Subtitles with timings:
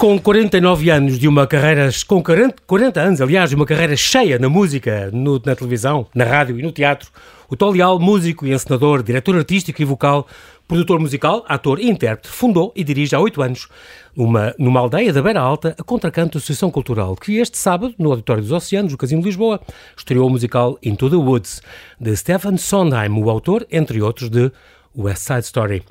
[0.00, 4.38] Com 49 anos de uma carreira, com 40, 40 anos, aliás, de uma carreira cheia
[4.38, 7.10] na música, no, na televisão, na rádio e no teatro,
[7.50, 10.26] o Tolial, músico e encenador, diretor artístico e vocal,
[10.66, 13.68] produtor musical, ator e intérprete, fundou e dirige há oito anos,
[14.16, 18.42] uma, numa aldeia da Beira Alta, a Contracanto Associação Cultural, que este sábado, no Auditório
[18.42, 19.60] dos Oceanos, no Casino de Lisboa,
[19.94, 21.60] estreou o musical Into the Woods,
[22.00, 24.50] de Stefan Sondheim, o autor, entre outros, de
[24.96, 25.82] West Side Story.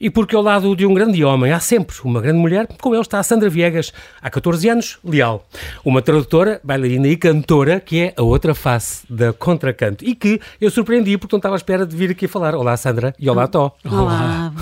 [0.00, 3.02] E porque ao lado de um grande homem há sempre uma grande mulher, com ele
[3.02, 5.46] está a Sandra Viegas, há 14 anos, leal.
[5.84, 10.04] Uma tradutora, bailarina e cantora, que é a outra face da contracanto.
[10.04, 12.54] E que eu surpreendi porque não estava à espera de vir aqui falar.
[12.54, 13.14] Olá, Sandra.
[13.18, 13.76] E olá, Tó.
[13.84, 14.52] Olá.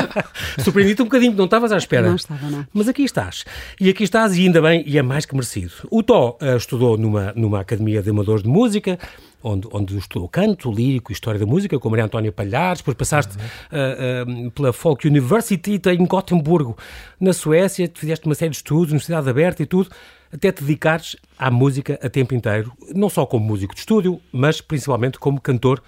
[0.62, 2.08] Surpreendi-te um bocadinho, não estavas à espera.
[2.08, 2.66] Não estava, não.
[2.72, 3.44] Mas aqui estás.
[3.80, 5.72] E aqui estás, e ainda bem, e é mais que merecido.
[5.90, 8.98] O Tó uh, estudou numa, numa academia de amadores de música,
[9.44, 13.33] onde, onde estudou canto, lírico e história da música, com Maria Antónia Palhares, depois passaste
[13.36, 14.46] uhum.
[14.46, 16.76] uh, pela Folk University em Gotemburgo,
[17.20, 19.90] na Suécia, fizeste uma série de estudos, Universidade Aberta e tudo,
[20.32, 24.60] até te dedicares à música a tempo inteiro, não só como músico de estúdio, mas
[24.60, 25.82] principalmente como cantor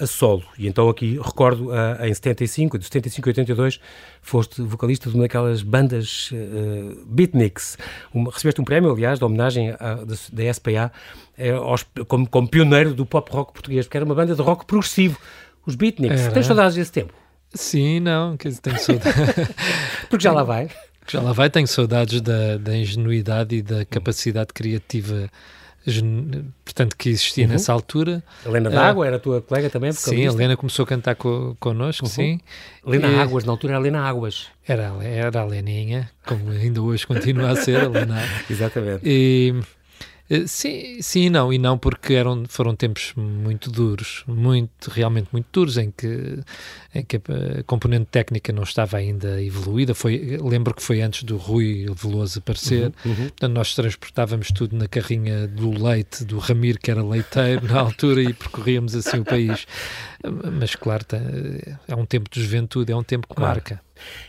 [0.00, 0.42] a solo.
[0.58, 3.80] E então aqui recordo uh, em 75, de 75 a 82,
[4.22, 7.76] foste vocalista de uma daquelas bandas uh, beatniks.
[8.14, 10.90] Um, recebeste um prémio, aliás, de homenagem à, da, da SPA
[11.38, 14.64] uh, aos, como, como, pioneiro do pop rock português, porque era uma banda de rock
[14.64, 15.18] progressivo.
[15.66, 16.20] Os beatniks.
[16.20, 16.32] Era.
[16.32, 17.12] Tens saudades desse tempo?
[17.54, 19.14] Sim, não, quer dizer, tenho saudades.
[20.08, 20.68] porque já lá vai.
[21.08, 25.28] Já lá vai, tenho saudades da, da ingenuidade e da capacidade criativa
[26.64, 27.52] portanto, que existia uhum.
[27.52, 28.22] nessa altura.
[28.44, 29.92] Helena uh, D'Água era a tua colega também?
[29.92, 32.10] Sim, a Helena começou a cantar co connosco, uhum.
[32.10, 32.40] sim.
[32.86, 34.46] Helena e, Águas, na altura era Helena Águas.
[34.66, 38.22] Era, era a Leninha, como ainda hoje continua a ser a Helena.
[38.48, 39.00] Exatamente.
[39.04, 39.54] E,
[40.46, 45.46] sim, sim e não, e não porque eram, foram tempos muito duros, muito, realmente muito
[45.52, 46.38] duros, em que,
[46.94, 49.94] em que a componente técnica não estava ainda evoluída.
[49.94, 53.28] Foi, lembro que foi antes do Rui Veloso aparecer, uhum, uhum.
[53.28, 58.22] portanto nós transportávamos tudo na carrinha do leite do Ramiro, que era leiteiro na altura,
[58.22, 59.66] e percorríamos assim o país.
[60.52, 61.04] Mas claro,
[61.88, 63.54] é um tempo de juventude, é um tempo que claro.
[63.54, 63.80] marca.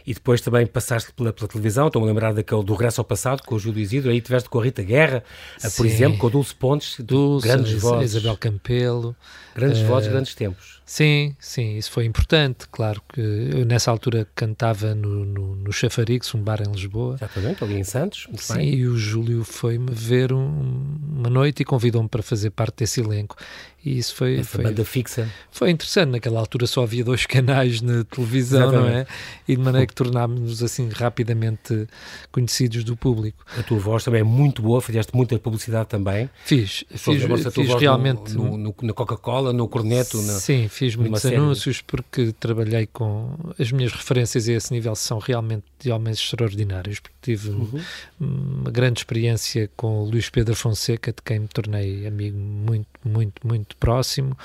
[0.05, 3.43] E depois também passaste pela, pela televisão, estou-me a lembrar daquele do Regresso ao Passado,
[3.43, 5.23] com o Júlio Isidro, aí tiveste com a Rita Guerra,
[5.57, 5.69] Sim.
[5.77, 8.15] por exemplo, com a Dulce Pontes, Dulce, grandes vozes.
[8.15, 9.15] Isabel Campelo.
[9.55, 10.80] Grandes uh, vozes, grandes tempos.
[10.91, 16.35] Sim, sim, isso foi importante, claro que eu nessa altura cantava no, no, no Chafarix,
[16.35, 17.15] um bar em Lisboa.
[17.15, 18.73] Exatamente, ali em Santos, Sim, bem.
[18.75, 23.37] e o Júlio foi-me ver um, uma noite e convidou-me para fazer parte desse elenco.
[23.83, 24.37] E isso foi.
[24.37, 25.27] Essa foi, banda fixa.
[25.49, 26.11] Foi interessante.
[26.11, 28.91] Naquela altura só havia dois canais na televisão, Exatamente.
[28.91, 29.05] não é?
[29.47, 31.87] E de maneira que tornámos-nos assim rapidamente
[32.31, 33.43] conhecidos do público.
[33.57, 36.29] A tua voz também é muito boa, fizeste muita publicidade também.
[36.45, 38.33] Fiz, fiz, fiz realmente.
[38.33, 40.21] No, no, no Coca-Cola, no Corneto.
[40.21, 43.35] Na, sim, fiz muitos anúncios porque trabalhei com.
[43.59, 47.81] As minhas referências a esse nível são realmente de homens extraordinários, porque tive uhum.
[48.19, 53.47] uma grande experiência com o Luís Pedro Fonseca, de quem me tornei amigo muito, muito,
[53.47, 54.35] muito próximo,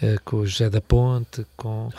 [0.00, 1.90] uh, com o José da Ponte, com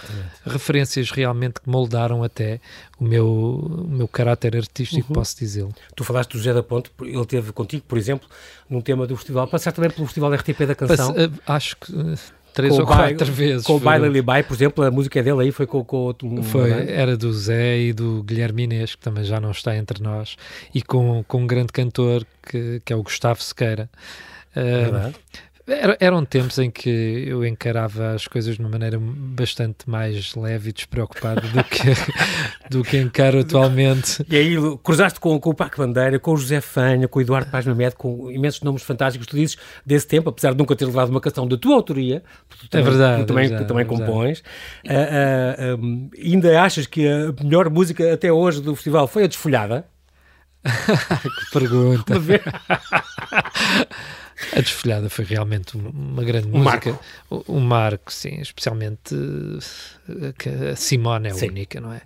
[0.45, 2.61] referências realmente que moldaram até
[2.97, 5.15] o meu, o meu caráter artístico, uhum.
[5.15, 5.73] posso dizê-lo.
[5.95, 8.29] Tu falaste do José da Ponte, ele teve contigo, por exemplo,
[8.69, 11.13] num tema do festival, passar também pelo Festival RTP da Canção.
[11.13, 12.17] Passe, uh, acho que uh,
[12.53, 13.65] três ou quatro vezes.
[13.65, 16.43] Com o Baile Libai, por exemplo, a música dele aí foi com, com outro.
[16.43, 20.35] Foi, era do Zé e do Guilherme Inês, que também já não está entre nós,
[20.73, 23.89] e com, com um grande cantor que, que é o Gustavo Sequeira.
[24.55, 25.13] Uh,
[25.67, 26.89] era, eram tempos em que
[27.27, 31.83] eu encarava as coisas de uma maneira bastante mais leve e despreocupada do que,
[32.69, 34.25] do que encaro atualmente.
[34.29, 37.51] E aí cruzaste com, com o Paco Bandeira, com o José Fanha, com o Eduardo
[37.51, 41.09] Paz Mamed, com imensos nomes fantásticos, tu dizes, desse tempo, apesar de nunca ter levado
[41.09, 43.83] uma canção da tua autoria, tu também, é verdade, tu também, é verdade, tu também
[43.83, 49.07] é compões, uh, uh, um, ainda achas que a melhor música até hoje do festival
[49.07, 49.85] foi a Desfolhada?
[50.63, 52.13] que pergunta!
[54.53, 56.99] A Desfolhada foi realmente uma grande um música.
[57.29, 57.51] Marco.
[57.51, 59.15] Um marco, sim, especialmente
[60.09, 61.49] eh, a Simone é sim.
[61.49, 62.01] única, não é?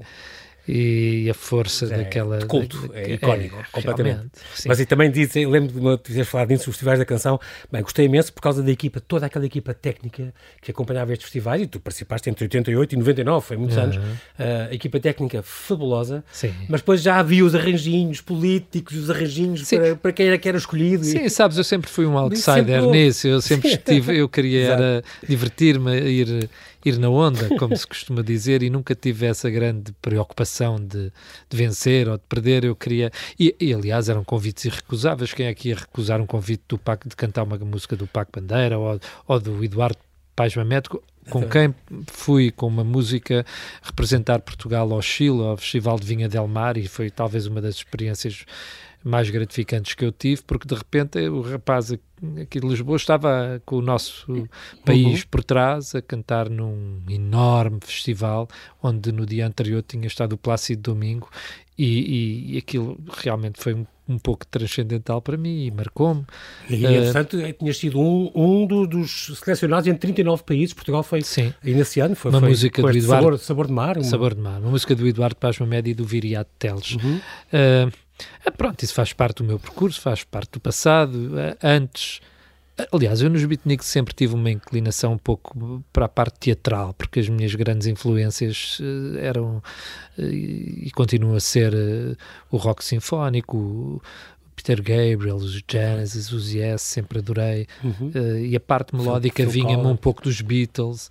[0.67, 2.39] E a força é, daquela.
[2.39, 4.29] De culto, da, é icónico, é, completamente.
[4.65, 7.39] Mas e também dizem, lembro de uma teres falado nisso, os festivais da canção,
[7.71, 11.61] bem, gostei imenso por causa da equipa, toda aquela equipa técnica que acompanhava estes festivais,
[11.61, 13.83] e tu participaste entre 88 e 99, foi muitos uhum.
[13.83, 16.53] anos, uh, equipa técnica fabulosa, Sim.
[16.67, 20.57] mas depois já havia os arranjinhos políticos, os arranjinhos para, para, quem era que era
[20.57, 21.03] escolhido.
[21.03, 21.29] Sim, e...
[21.29, 26.49] sabes, eu sempre fui um outsider nisso, eu sempre estive, eu queria divertir-me, ir
[26.85, 31.11] ir na onda, como se costuma dizer, e nunca tive essa grande preocupação de,
[31.49, 32.63] de vencer ou de perder.
[32.63, 33.11] Eu queria.
[33.39, 35.33] E, e, aliás, eram convites irrecusáveis.
[35.33, 38.29] Quem é que ia recusar um convite do PAC de cantar uma música do Pac
[38.31, 39.97] Bandeira ou, ou do Eduardo
[40.35, 40.89] Paz Mamed?
[41.29, 41.73] com quem
[42.07, 43.45] fui com uma música
[43.81, 47.75] representar Portugal ao Chile, ao Festival de Vinha del Mar, e foi talvez uma das
[47.75, 48.45] experiências
[49.05, 51.91] mais gratificantes que eu tive, porque de repente o rapaz
[52.41, 54.49] aqui de Lisboa estava com o nosso
[54.83, 55.27] país uhum.
[55.29, 58.47] por trás a cantar num enorme festival
[58.81, 61.29] onde no dia anterior tinha estado o Plácido Domingo
[61.77, 66.25] e, e, e aquilo realmente foi um, um, pouco transcendental para mim e marcou-me.
[66.67, 71.53] E, uh, portanto, tinha sido um, um dos selecionados entre 39 países, Portugal foi sim,
[71.63, 73.97] ainda esse ano, foi, uma foi música do Eduardo, sabor, sabor, de Mar.
[73.97, 74.03] Uma...
[74.03, 76.95] Sabor de Mar, uma música do Eduardo Pasma Média e do Viriato Teles.
[76.95, 77.17] Uhum.
[77.17, 78.04] Uh,
[78.51, 81.31] pronto, isso faz parte do meu percurso, faz parte do passado.
[81.33, 82.21] Uh, antes
[82.91, 87.21] Aliás, eu nos beatniks sempre tive uma inclinação um pouco para a parte teatral, porque
[87.21, 89.63] as minhas grandes influências uh, eram
[90.17, 92.17] uh, e continuam a ser uh,
[92.51, 94.01] o rock sinfónico, o
[94.57, 97.65] Peter Gabriel, os Genesis, os Yes, sempre adorei.
[97.81, 98.11] Uhum.
[98.41, 101.09] e a parte melódica vinha-me um pouco dos Beatles.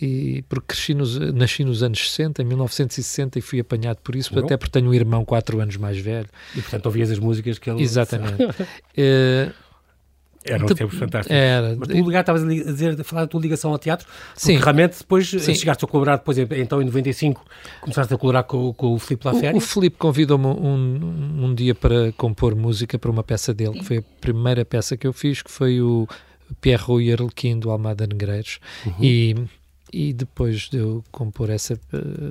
[0.00, 4.36] E porque cresci nos, nasci nos anos 60, em 1960, e fui apanhado por isso,
[4.38, 6.28] até porque tenho um irmão 4 anos mais velho.
[6.54, 7.82] E portanto ouvias as músicas que ele.
[7.84, 8.36] Exatamente.
[10.44, 11.36] Eram de, tempos fantásticos.
[11.36, 11.76] Era.
[11.76, 14.56] Mas tu ligar, estavas a, dizer, a falar da tua ligação ao teatro, Sim.
[14.56, 15.54] realmente depois Sim.
[15.54, 17.44] chegaste a colaborar, depois, então em 95,
[17.80, 19.54] começaste a colaborar com, com o Filipe Laférias.
[19.54, 23.84] O, o Filipe convidou-me um, um dia para compor música para uma peça dele, que
[23.84, 26.08] foi a primeira peça que eu fiz, que foi o
[26.60, 28.58] Pierrot e Arlequim do Almada Negreiros.
[28.84, 28.94] Uhum.
[29.00, 29.36] E,
[29.92, 31.78] e depois de eu compor essa,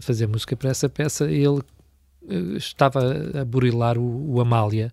[0.02, 1.62] fazer música para essa peça, ele
[2.28, 3.00] eh, estava
[3.40, 4.92] a burilar o, o Amália.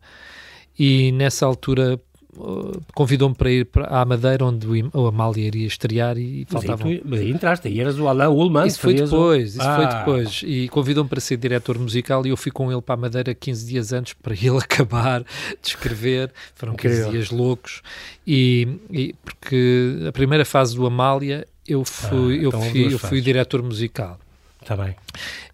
[0.78, 2.00] E nessa altura
[2.36, 6.84] Uh, convidou-me para ir para, à Madeira, onde o, Amália iria estrear e faltava.
[6.84, 8.66] Mas, mas aí entraste, aí eras o Alain Ullmann.
[8.66, 9.58] Isso foi depois, o...
[9.58, 9.76] isso ah.
[9.76, 10.42] foi depois.
[10.46, 13.66] E convidou-me para ser diretor musical e eu fui com ele para a Madeira 15
[13.66, 16.30] dias antes para ele acabar de escrever.
[16.54, 17.12] Foram 15 Incrível.
[17.12, 17.82] dias loucos.
[18.24, 22.98] E, e, porque a primeira fase do Amália eu fui, ah, eu, então fui, eu
[22.98, 24.18] fui diretor musical.
[24.60, 24.96] Está bem.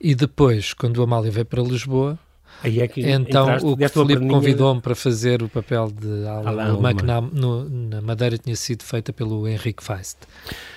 [0.01, 2.19] E depois, quando o Amália veio para Lisboa,
[2.65, 7.69] é que então o Filipe convidou-me para fazer o papel de Alain que na, no,
[7.69, 10.17] na Madeira tinha sido feita pelo Henrique Feist.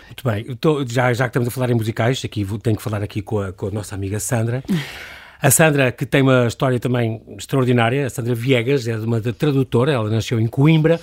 [0.08, 2.84] Muito bem, tô, já, já que estamos a falar em musicais, aqui vou, tenho que
[2.84, 4.64] falar aqui com a, com a nossa amiga Sandra.
[5.42, 10.10] A Sandra, que tem uma história também extraordinária, a Sandra Viegas, é uma tradutora, ela
[10.10, 11.00] nasceu em Coimbra,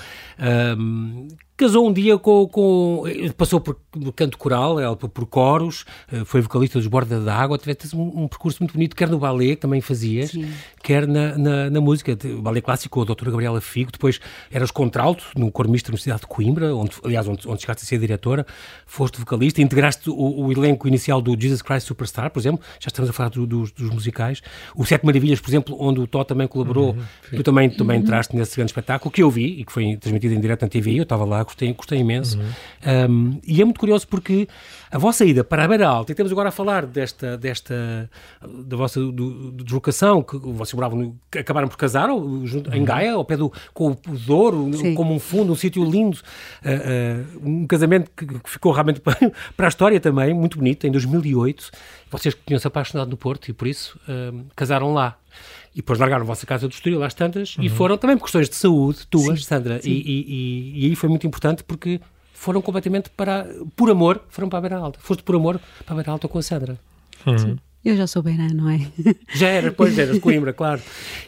[0.76, 3.04] um, Casou um dia com, com
[3.36, 3.76] passou por
[4.16, 8.28] canto coral, ela por, coros, eh, foi vocalista dos Borda da Água, tiveste um, um,
[8.28, 10.50] percurso muito bonito, quer no ballet, que também fazias, Sim.
[10.82, 14.20] quer na, na, na, música, o ballet clássico com a doutora Gabriela Figo, depois
[14.50, 17.86] eras contralto no Coro Misto da Universidade de Coimbra, onde, aliás, onde, onde chegaste a
[17.86, 18.44] ser diretora,
[18.84, 23.08] foste vocalista, integraste o, o, elenco inicial do Jesus Christ Superstar, por exemplo, já estamos
[23.08, 24.42] a falar do, dos, dos, musicais,
[24.74, 28.02] o Sete Maravilhas, por exemplo, onde o Tó também colaborou, uhum, tu também, também uhum.
[28.02, 30.98] entraste nesse grande espetáculo, que eu vi, e que foi transmitido em direto na TV,
[30.98, 32.38] eu estava lá, gostei, gostei imenso.
[32.38, 33.10] Uhum.
[33.10, 34.48] Um, e é muito curioso porque
[34.90, 38.08] a vossa ida para a Beira Alta, e temos agora a falar desta, desta
[38.48, 42.76] da vossa do, do deslocação, que vocês moravam, acabaram por casar ou, junto, uhum.
[42.76, 43.96] em Gaia, ao pé do, com o
[44.26, 44.94] Douro, Sim.
[44.94, 46.18] como um fundo, um sítio lindo,
[46.64, 49.16] uh, uh, um casamento que, que ficou realmente para,
[49.56, 51.70] para, a história também, muito bonito, em 2008.
[52.10, 55.18] Vocês tinham-se apaixonado no Porto e por isso uh, casaram lá
[55.74, 57.64] e depois largaram a vossa casa do Estoril às tantas uhum.
[57.64, 59.90] e foram também por questões de saúde, tuas, sim, Sandra, sim.
[59.90, 62.00] E, e, e, aí foi muito importante porque
[62.32, 64.98] foram completamente para, por amor, foram para a Beira Alta.
[65.00, 66.78] Foste por amor para a Beira Alta com a Sandra.
[67.26, 67.56] Uhum.
[67.84, 68.80] Eu já sou beirã, não é?
[69.34, 70.80] Já era, depois era de Coimbra, claro.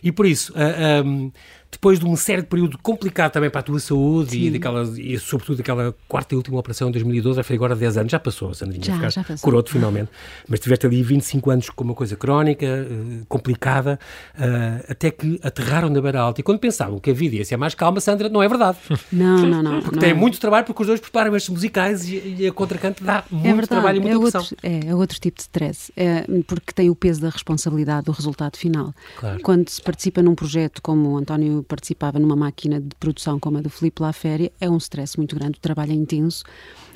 [0.03, 1.31] E por isso, uh, um,
[1.71, 5.61] depois de um certo período complicado também para a tua saúde e, daquela, e sobretudo
[5.61, 8.85] aquela quarta e última operação em 2012, já foi agora 10 anos, já passou, Sandrinha,
[8.85, 9.45] já, já passou.
[9.45, 10.11] curou-te finalmente,
[10.49, 13.99] mas tiveste ali 25 anos com uma coisa crónica, uh, complicada,
[14.35, 17.57] uh, até que aterraram na Beira Alta e quando pensavam que a vida ia ser
[17.57, 18.79] mais calma, Sandra, não é verdade.
[19.13, 19.81] Não, não, não.
[19.81, 20.15] Porque não tem é.
[20.15, 23.45] muito trabalho, porque os dois preparam estes musicais e, e a contracante dá é muito
[23.45, 24.19] verdade, trabalho e muita é.
[24.19, 28.13] Outro, é, é outro tipo de stress, é, porque tem o peso da responsabilidade do
[28.13, 28.93] resultado final.
[29.19, 29.41] Claro.
[29.43, 33.61] Quando se participa num projeto como o António participava numa máquina de produção como a
[33.61, 36.45] do Filipe Laféria, é um stress muito grande, o trabalho é intenso,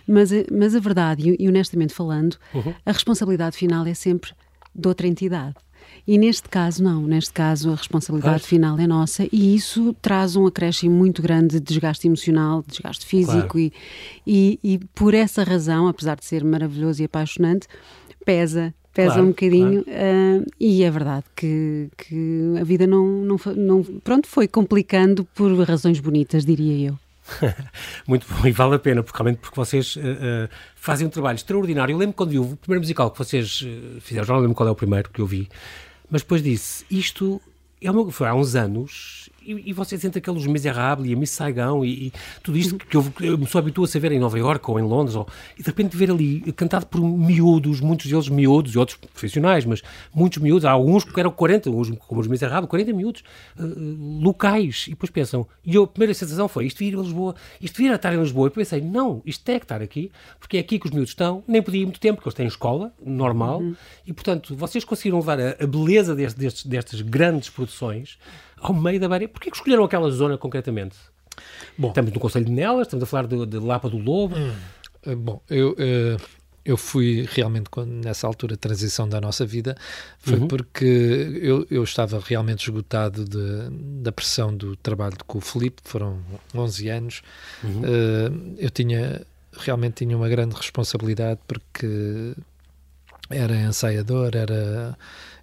[0.07, 2.75] mas, mas a verdade, e honestamente falando, uhum.
[2.85, 4.33] a responsabilidade final é sempre
[4.75, 5.57] de outra entidade.
[6.07, 7.03] E neste caso, não.
[7.03, 11.61] Neste caso, a responsabilidade final é nossa e isso traz um acréscimo muito grande de
[11.61, 13.49] desgaste emocional, de desgaste físico.
[13.49, 13.59] Claro.
[13.59, 13.73] E,
[14.27, 17.67] e, e, por essa razão, apesar de ser maravilhoso e apaixonante,
[18.25, 20.43] pesa pesa claro, um bocadinho claro.
[20.43, 25.53] uh, e é verdade que, que a vida não, não, não, pronto, foi complicando por
[25.63, 26.99] razões bonitas, diria eu.
[28.09, 31.37] Muito bom, e vale a pena, porque realmente porque vocês uh, uh, fazem um trabalho
[31.37, 31.93] extraordinário.
[31.93, 33.65] Eu lembro quando vi o primeiro musical que vocês
[34.01, 35.49] fizeram, já não lembro qual é o primeiro que eu vi,
[36.11, 37.41] mas depois disse, isto
[37.81, 41.31] é uma, foi há uns anos e, e vocês entre aqueles Miseráveis e a Miss
[41.31, 44.39] Saigon e, e tudo isto que eu, eu me sou habituado a ver em Nova
[44.39, 45.27] Iorque ou em Londres, ou,
[45.59, 49.83] e de repente ver ali cantado por miúdos, muitos deles miúdos e outros profissionais, mas
[50.15, 53.23] muitos miúdos, há alguns que eram 40, uns como os Miseráveis, 40 miúdos
[53.59, 57.35] uh, locais, e depois pensam, e eu, a primeira sensação foi, isto vir a Lisboa,
[57.61, 60.57] isto vir a estar em Lisboa, e pensei, não, isto tem que estar aqui, porque
[60.57, 62.93] é aqui que os miúdos estão, nem podia ir muito tempo, porque eles têm escola,
[63.05, 63.75] normal, uhum.
[64.07, 68.19] e portanto, vocês conseguiram levar a, a beleza deste, destes, destas grandes produções
[68.61, 69.29] ao meio da Bahia.
[69.29, 70.97] Porquê que escolheram aquela zona concretamente?
[71.77, 74.37] Bom, estamos no Conselho de Nelas, estamos a falar de, de Lapa do Lobo.
[74.37, 74.53] Hum,
[75.07, 76.17] eh, bom, eu, eh,
[76.65, 79.77] eu fui realmente nessa altura transição da nossa vida
[80.19, 80.49] foi uhum.
[80.49, 80.85] porque
[81.41, 83.71] eu, eu estava realmente esgotado de,
[84.03, 86.21] da pressão do trabalho com o Felipe, foram
[86.55, 87.23] 11 anos.
[87.65, 87.81] Uhum.
[87.81, 92.35] Uh, eu tinha realmente tinha uma grande responsabilidade porque
[93.29, 94.97] era ensaiador, era,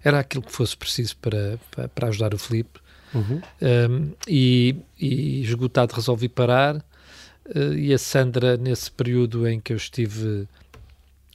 [0.04, 2.80] era aquilo que fosse preciso para, para, para ajudar o Felipe.
[3.14, 3.40] Uhum.
[3.62, 9.76] Um, e, e, esgotado resolvi parar uh, e a Sandra nesse período em que eu
[9.76, 10.46] estive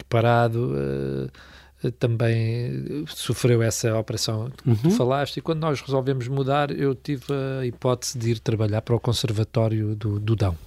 [0.07, 4.75] parado uh, também sofreu essa operação que uhum.
[4.75, 7.25] tu falaste e quando nós resolvemos mudar eu tive
[7.59, 10.57] a hipótese de ir trabalhar para o Conservatório do, do Dão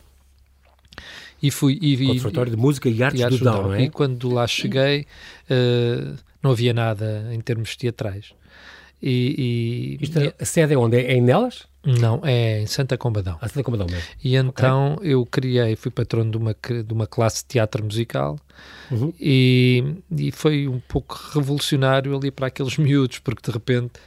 [1.42, 3.84] e fui e, Conservatório de Música e Artes, e Artes do, Dão, não é?
[3.84, 5.06] E quando lá cheguei
[5.50, 8.34] uh, não havia nada em termos teatrais
[9.02, 10.96] e, e, Isto, é, a sede é onde?
[10.96, 11.66] É em Nelas?
[11.84, 13.38] Não, é em Santa Combadão.
[13.40, 14.08] Ah, Santa Combadão mesmo.
[14.22, 15.14] E então okay.
[15.14, 18.36] eu criei, fui patrono de uma, de uma classe de teatro musical
[18.90, 19.12] uhum.
[19.20, 24.00] e, e foi um pouco revolucionário ali para aqueles miúdos, porque de repente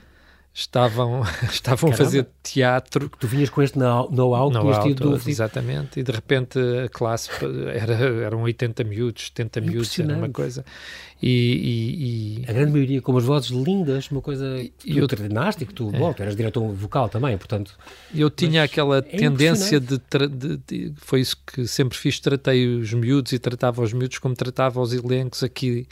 [0.54, 3.10] estavam, estavam a fazer teatro.
[3.10, 7.30] Porque tu vinhas com este know-how know tinhas tido Exatamente, e de repente a classe
[7.74, 10.66] era, eram 80 miúdos, 70 miúdos, era uma coisa.
[11.22, 14.58] E, e, e, A grande maioria com umas vozes lindas, uma coisa.
[14.86, 16.00] E eu treinaste, que tu, é.
[16.00, 17.78] bom, tu eras diretor vocal também, portanto.
[18.16, 22.94] Eu tinha aquela é tendência de, de, de, Foi isso que sempre fiz, tratei os
[22.94, 25.86] miúdos e tratava os miúdos como tratava os elencos aqui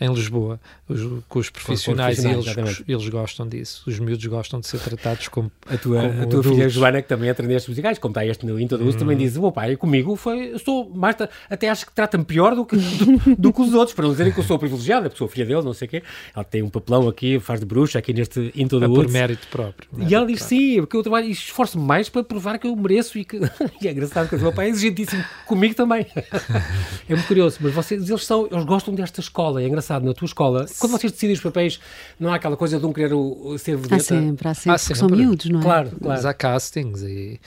[0.00, 3.84] em Lisboa, os, com os profissionais, com os profissionais e eles, eles gostam disso.
[3.86, 5.50] Os miúdos gostam de ser tratados como.
[5.66, 8.44] A tua, como a tua filha Joana, que também é treinadora musicais, como está este
[8.44, 9.00] no Introduce, hum.
[9.00, 11.16] também diz: o pai, comigo foi, eu sou mais.
[11.48, 14.32] Até acho que trata-me pior do que, do, do, que os outros, para não dizerem
[14.32, 16.02] que eu sou privilegiada, porque sou filha dele, não sei o quê.
[16.34, 19.00] Ela tem um papelão aqui, faz de bruxa aqui neste Introduce.
[19.00, 19.88] É por mérito próprio.
[19.92, 20.58] Mérito e ela diz: próprio.
[20.58, 23.38] sim, porque eu trabalho e esforço-me mais para provar que eu mereço e que.
[23.80, 26.06] e é engraçado que o meu pai é exigentíssimo comigo também.
[27.08, 30.26] é muito curioso, mas vocês, eles, são, eles gostam desta escola, é engraçado, na tua
[30.26, 31.80] escola quando vocês decidem os papéis,
[32.18, 33.96] não há aquela coisa de um querer o, ser vedeta?
[33.96, 34.98] Há sempre, há sempre, há sempre.
[34.98, 35.62] são miúdos, não é?
[35.62, 36.04] Claro, claro.
[36.04, 37.40] Mas há castings e...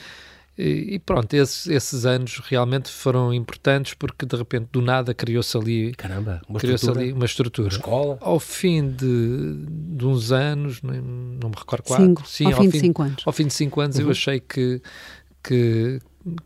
[0.60, 5.94] E, pronto, esses, esses, anos realmente foram importantes porque de repente do nada criou-se ali,
[5.94, 7.68] Caramba, uma criou estrutura, ali uma estrutura.
[7.68, 8.18] Uma escola.
[8.20, 12.00] Ao fim de, de uns anos, não, não me recordo qual.
[12.00, 13.22] Cinco, sim, ao, ao fim, fim, de cinco anos.
[13.24, 14.02] Ao fim de cinco anos uhum.
[14.06, 14.82] eu achei que,
[15.44, 16.00] que,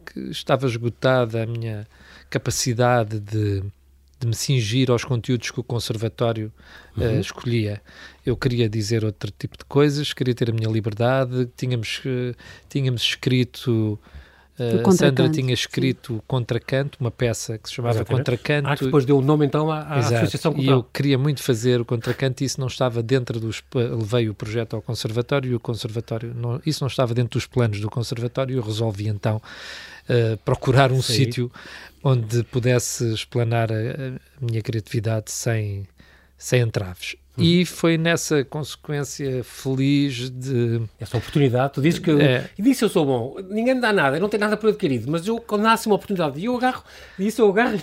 [0.04, 1.87] que estava esgotada a minha
[2.28, 3.64] capacidade de
[4.23, 6.52] de me cingir aos conteúdos que o conservatório
[6.97, 7.16] eh, uhum.
[7.16, 7.83] uh, escolhia.
[8.25, 11.49] Eu queria dizer outro tipo de coisas, queria ter a minha liberdade.
[11.57, 12.37] Tínhamos, uh,
[12.69, 13.99] tínhamos escrito.
[14.59, 18.19] Uh, a Sandra tinha escrito Contracanto, uma peça que se chamava Exatamente.
[18.19, 18.69] Contracanto.
[18.69, 20.79] Ah, que depois deu o nome então à, à Associação Cultural.
[20.79, 23.62] E eu queria muito fazer o Contracanto e isso não estava dentro dos...
[23.75, 26.33] Levei o projeto ao Conservatório e o Conservatório...
[26.35, 29.41] Não, isso não estava dentro dos planos do Conservatório e eu resolvi então
[30.09, 31.50] uh, procurar um sítio
[32.02, 35.87] onde pudesse explanar a, a, minha criatividade sem,
[36.37, 37.17] sem entraves.
[37.37, 37.45] Uhum.
[37.45, 40.83] E foi nessa consequência feliz de.
[41.01, 42.11] Essa oportunidade, tu dizes que.
[42.11, 42.51] É.
[42.59, 45.11] E disse eu sou bom, ninguém me dá nada, eu não tenho nada por adquirido,
[45.11, 46.85] mas eu, quando nasce uma oportunidade e eu agarro,
[47.19, 47.81] disse eu agarro.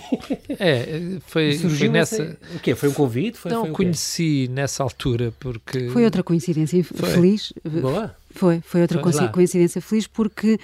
[0.58, 2.36] É, foi, foi nessa.
[2.54, 2.74] O quê?
[2.74, 3.38] Foi um convite?
[3.38, 5.88] Foi, não, foi conheci nessa altura porque.
[5.88, 7.10] Foi outra coincidência foi.
[7.10, 7.52] feliz.
[7.64, 8.14] Boa.
[8.32, 10.58] Foi, foi outra coincidência feliz porque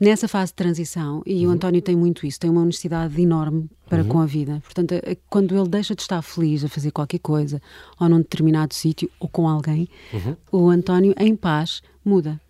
[0.00, 1.52] nessa fase de transição, e uhum.
[1.52, 4.08] o António tem muito isso, tem uma honestidade enorme para uhum.
[4.08, 4.60] com a vida.
[4.64, 4.94] Portanto,
[5.28, 7.60] quando ele deixa de estar feliz a fazer qualquer coisa,
[8.00, 10.36] ou num determinado sítio, ou com alguém, uhum.
[10.50, 12.40] o António, em paz, muda.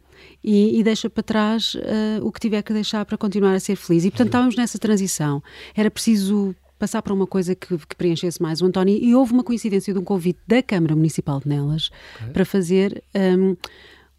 [0.42, 3.76] E, e deixa para trás uh, o que tiver que deixar para continuar a ser
[3.76, 4.04] feliz.
[4.04, 5.42] E, portanto, estávamos nessa transição.
[5.74, 8.98] Era preciso passar para uma coisa que, que, preenchesse mais o António.
[9.00, 12.32] E houve uma coincidência de um convite da Câmara Municipal de Nelas okay.
[12.32, 13.02] para fazer.
[13.14, 13.56] Um,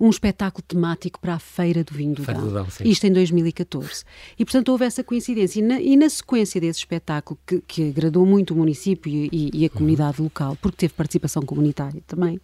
[0.04, 2.52] um espetáculo temático para a Feira do Vinho do Dão.
[2.52, 4.04] Dão Isto em 2014.
[4.38, 5.62] E, portanto, houve essa coincidência.
[5.62, 9.66] E na, e na sequência desse espetáculo, que, que, agradou muito o município e, e
[9.66, 10.26] a comunidade uhum.
[10.26, 12.38] local, porque teve participação comunitária também,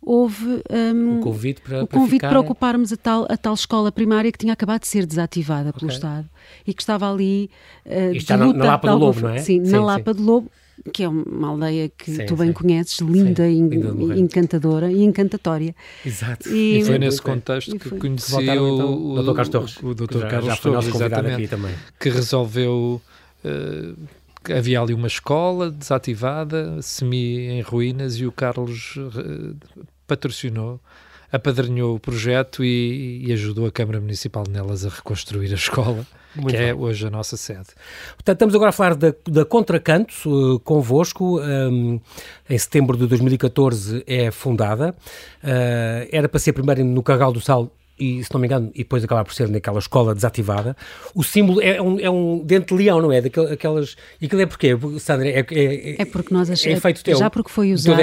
[0.00, 3.90] houve um, um convite para, o convite para, para ocuparmos a tal, a tal escola
[3.90, 5.80] primária que tinha acabado de ser desativada okay.
[5.80, 6.30] pelo Estado
[6.64, 7.50] e que estava ali
[7.84, 9.38] uh, está na, na Lapa do Lobo, não é?
[9.38, 10.20] Sim, sim na Lapa sim.
[10.20, 10.50] do Lobo
[10.92, 12.52] que é uma aldeia que sim, tu bem sim.
[12.52, 15.74] conheces, linda, sim, linda encantadora e encantatória.
[16.04, 16.48] Exato.
[16.48, 19.34] E, e foi nesse contexto que conheci o, o, Dr.
[19.34, 19.76] Carlos Torres.
[19.82, 20.26] O Dr.
[20.28, 21.74] Carlos já Torres, exatamente, também.
[21.98, 23.00] que resolveu...
[23.44, 23.96] Uh,
[24.48, 29.56] havia ali uma escola desativada, semi em ruínas, e o Carlos uh,
[30.06, 30.80] patrocinou
[31.32, 36.04] apadrinhou o projeto e, e, ajudou a Câmara Municipal de Nelas a reconstruir a escola,
[36.34, 36.68] Muito que é bem.
[36.68, 37.68] é hoje a nossa sede.
[38.14, 41.40] Portanto, estamos agora a falar da, da Contracanto uh, convosco.
[41.40, 42.00] Um,
[42.48, 44.94] em setembro de 2014 é fundada.
[45.42, 48.78] Uh, era para ser primeiro no Carral do Sal e se não me engano, e
[48.78, 50.74] depois acaba por ser naquela escola desativada,
[51.14, 53.20] o símbolo é um, é um dente de leão, não é?
[53.20, 55.28] Daquelas, e aquilo é porquê, Sandra?
[55.28, 58.00] É, é, é porque nós achamos, é feito teu, já porque foi usado,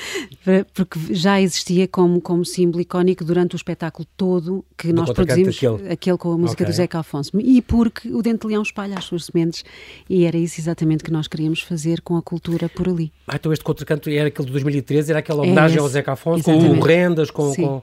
[0.72, 5.56] porque já existia como, como símbolo icónico durante o espetáculo todo que Do nós produzimos,
[5.56, 5.92] aquele.
[5.92, 6.16] aquele.
[6.16, 6.72] com a música okay.
[6.72, 9.64] do Zeca Afonso, e porque o dente de leão espalha as suas sementes,
[10.08, 13.12] e era isso exatamente que nós queríamos fazer com a cultura por ali.
[13.28, 16.80] Ah, então este contracanto era aquele de 2013, era aquela homenagem ao Zeca Afonso, exatamente.
[16.80, 17.54] com rendas, com...
[17.54, 17.82] com...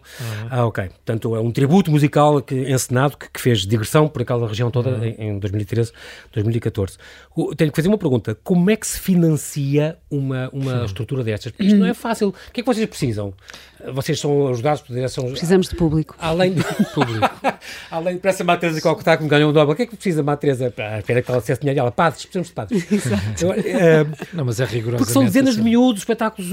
[0.50, 0.90] Ah, ok.
[1.12, 4.92] Portanto, é um tributo musical que, encenado que, que fez digressão por aquela região toda
[4.92, 5.04] uhum.
[5.04, 5.92] em, em 2013,
[6.32, 6.98] 2014.
[7.36, 11.54] O, tenho que fazer uma pergunta: como é que se financia uma, uma estrutura destas?
[11.60, 12.30] Isto não é fácil.
[12.30, 13.34] O que é que vocês precisam?
[13.94, 15.26] Vocês são ajudados por direção.
[15.26, 16.16] Precisamos de público.
[16.20, 17.30] Além de público.
[17.90, 19.96] Além de essa Matresa que está que me ganhou um dobro, o que é que
[19.96, 20.74] precisa Matresa?
[20.78, 21.80] Ah, espera que ela acesse dinheiro.
[21.80, 22.88] Ela, padres, precisamos de padres.
[22.92, 23.46] Exato.
[23.46, 24.98] Eu, uh, não, mas é rigorosamente.
[24.98, 25.64] Porque são dezenas assim.
[25.64, 26.52] de miúdos, espetáculos.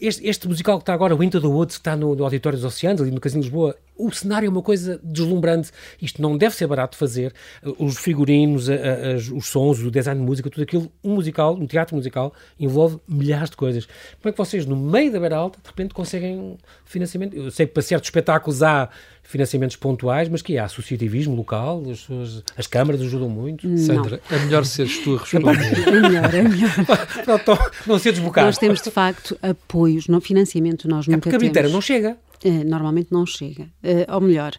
[0.00, 2.58] Este, este, musical que está agora, o Into the Woods, que está no, no Auditório
[2.58, 5.70] dos Oceanos, ali no Casino de Lisboa, o cenário é uma coisa deslumbrante.
[6.00, 7.34] Isto não deve ser barato de fazer.
[7.78, 10.90] Os figurinos, a, a, os sons, o design de música, tudo aquilo.
[11.02, 13.86] Um musical, um teatro musical, envolve milhares de coisas.
[13.86, 17.36] Como é que vocês, no meio da beira alta, de repente conseguem financiamento?
[17.36, 18.88] Eu sei que para certos espetáculos há
[19.22, 23.66] financiamentos pontuais, mas que há associativismo local, as, suas, as câmaras ajudam muito.
[23.68, 23.76] Não.
[23.76, 25.88] Sandra, é melhor seres tu a responder.
[25.88, 26.70] é melhor, é melhor.
[27.26, 28.46] não, não ser desbocado.
[28.46, 31.48] Nós temos, de facto, apoios, no financiamento nós é nunca porque temos.
[31.48, 32.16] porque a bilheteira não chega.
[32.44, 33.64] Uh, normalmente não chega.
[33.82, 34.52] Uh, ou melhor,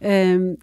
[0.00, 0.58] uh,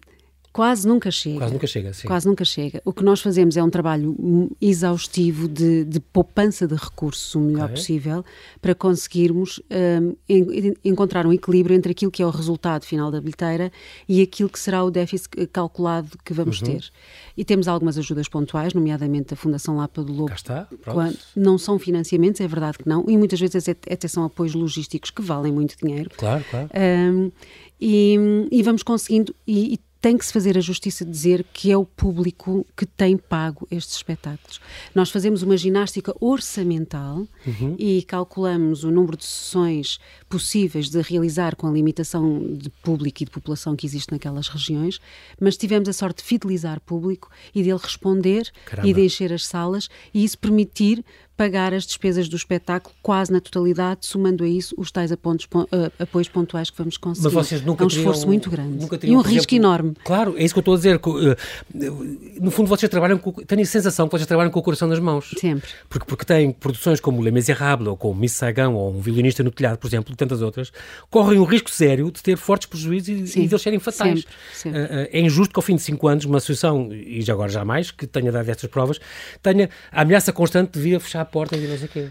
[0.52, 1.38] Quase nunca chega.
[1.38, 2.06] Quase nunca chega, sim.
[2.06, 2.82] Quase nunca chega.
[2.84, 4.14] O que nós fazemos é um trabalho
[4.60, 7.76] exaustivo de, de poupança de recursos o melhor okay.
[7.76, 8.24] possível
[8.60, 13.18] para conseguirmos um, en encontrar um equilíbrio entre aquilo que é o resultado final da
[13.18, 13.72] bilheteira
[14.06, 16.66] e aquilo que será o déficit calculado que vamos uhum.
[16.66, 16.90] ter.
[17.34, 20.28] E temos algumas ajudas pontuais, nomeadamente a Fundação Lapa do Lobo.
[20.28, 24.24] Cá está, quando não são financiamentos, é verdade que não, e muitas vezes até são
[24.24, 26.10] apoios logísticos que valem muito dinheiro.
[26.14, 26.68] Claro, claro.
[26.74, 27.32] Um,
[27.80, 28.16] e,
[28.50, 31.76] e, vamos conseguindo, e, e tem que se fazer a justiça de dizer que é
[31.76, 34.60] o público que tem pago estes espetáculos.
[34.92, 37.76] Nós fazemos uma ginástica orçamental uhum.
[37.78, 43.26] e calculamos o número de sessões possíveis de realizar com a limitação de público e
[43.26, 44.98] de população que existe naquelas regiões,
[45.40, 48.88] mas tivemos a sorte de fidelizar público e dele responder Caramba.
[48.88, 51.04] e de encher as salas e isso permitir
[51.42, 55.92] pagar as despesas do espetáculo quase na totalidade, somando a isso os tais apontos, uh,
[55.98, 57.24] apoios pontuais que vamos conseguir.
[57.24, 59.96] Mas vocês nunca é um teriam, esforço muito grande teriam, e um risco exemplo, enorme.
[60.04, 61.00] Claro, é isso que eu estou a dizer.
[61.00, 63.32] Eh, no fundo, vocês trabalham com.
[63.32, 65.34] Tenho a sensação que vocês trabalham com o coração nas mãos.
[65.36, 65.68] Sempre.
[65.88, 69.50] Porque, porque têm produções como Le Misérables, ou como Miss Saigon, ou um violinista no
[69.50, 70.72] telhado, por exemplo, e tantas outras,
[71.10, 74.20] correm um risco sério de ter fortes prejuízos e, Sim, e de eles serem fatais.
[74.20, 74.80] Sempre, sempre.
[74.80, 77.90] Uh, é injusto que ao fim de cinco anos uma associação, e já agora jamais,
[77.90, 79.00] que tenha dado estas provas,
[79.42, 82.08] tenha a ameaça constante de vir a fechar a porta e não sei o quê.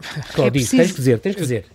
[0.34, 1.66] Só é disso, tens que dizer, tens que dizer.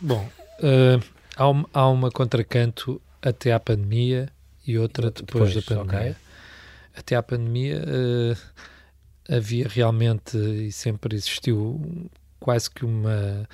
[0.00, 0.28] Bom,
[0.58, 1.02] uh,
[1.36, 4.28] há, um, há uma contracanto até à pandemia
[4.66, 6.00] e outra depois, depois da pandemia.
[6.00, 6.14] Okay.
[6.94, 13.48] Até à pandemia uh, havia realmente e sempre existiu quase que uma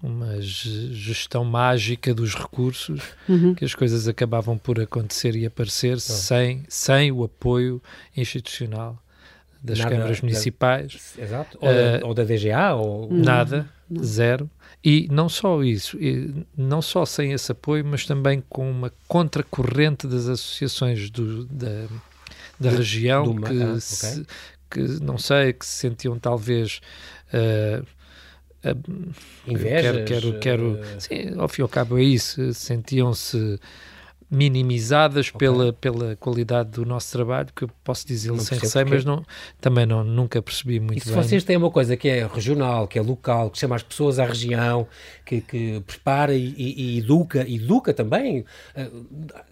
[0.00, 3.52] uma gestão mágica dos recursos, uhum.
[3.52, 5.98] que as coisas acabavam por acontecer e aparecer oh.
[5.98, 7.82] sem, sem o apoio
[8.16, 9.02] institucional
[9.62, 11.14] das nada, câmaras municipais.
[11.16, 11.58] Da, exato.
[11.60, 12.74] Ou, uh, da, eh, ou, da, DGA?
[12.74, 13.12] Ou...
[13.12, 14.02] Nada, não.
[14.02, 14.50] zero.
[14.84, 15.98] E não só isso,
[16.56, 21.86] não só sem esse apoio, mas também com uma contracorrente das associações do, da,
[22.60, 24.24] da região do, que, ah, se,
[24.70, 26.80] que, não sei, que se sentiam talvez.
[27.34, 27.84] Uh,
[28.68, 29.14] uh,
[29.46, 31.00] Invejas, quero, quero, quero uh...
[31.00, 33.58] sim, ao fim e ao cabo é isso, sentiam-se
[34.30, 35.38] minimizadas okay.
[35.38, 39.24] pela, pela qualidade do nosso trabalho, que eu posso dizer sem receio, mas não,
[39.60, 41.22] também não, nunca percebi muito e se bem.
[41.22, 44.26] vocês têm uma coisa que é regional, que é local, que chama as pessoas à
[44.26, 44.86] região,
[45.24, 49.06] que, que prepara e, e, e educa, educa também uh,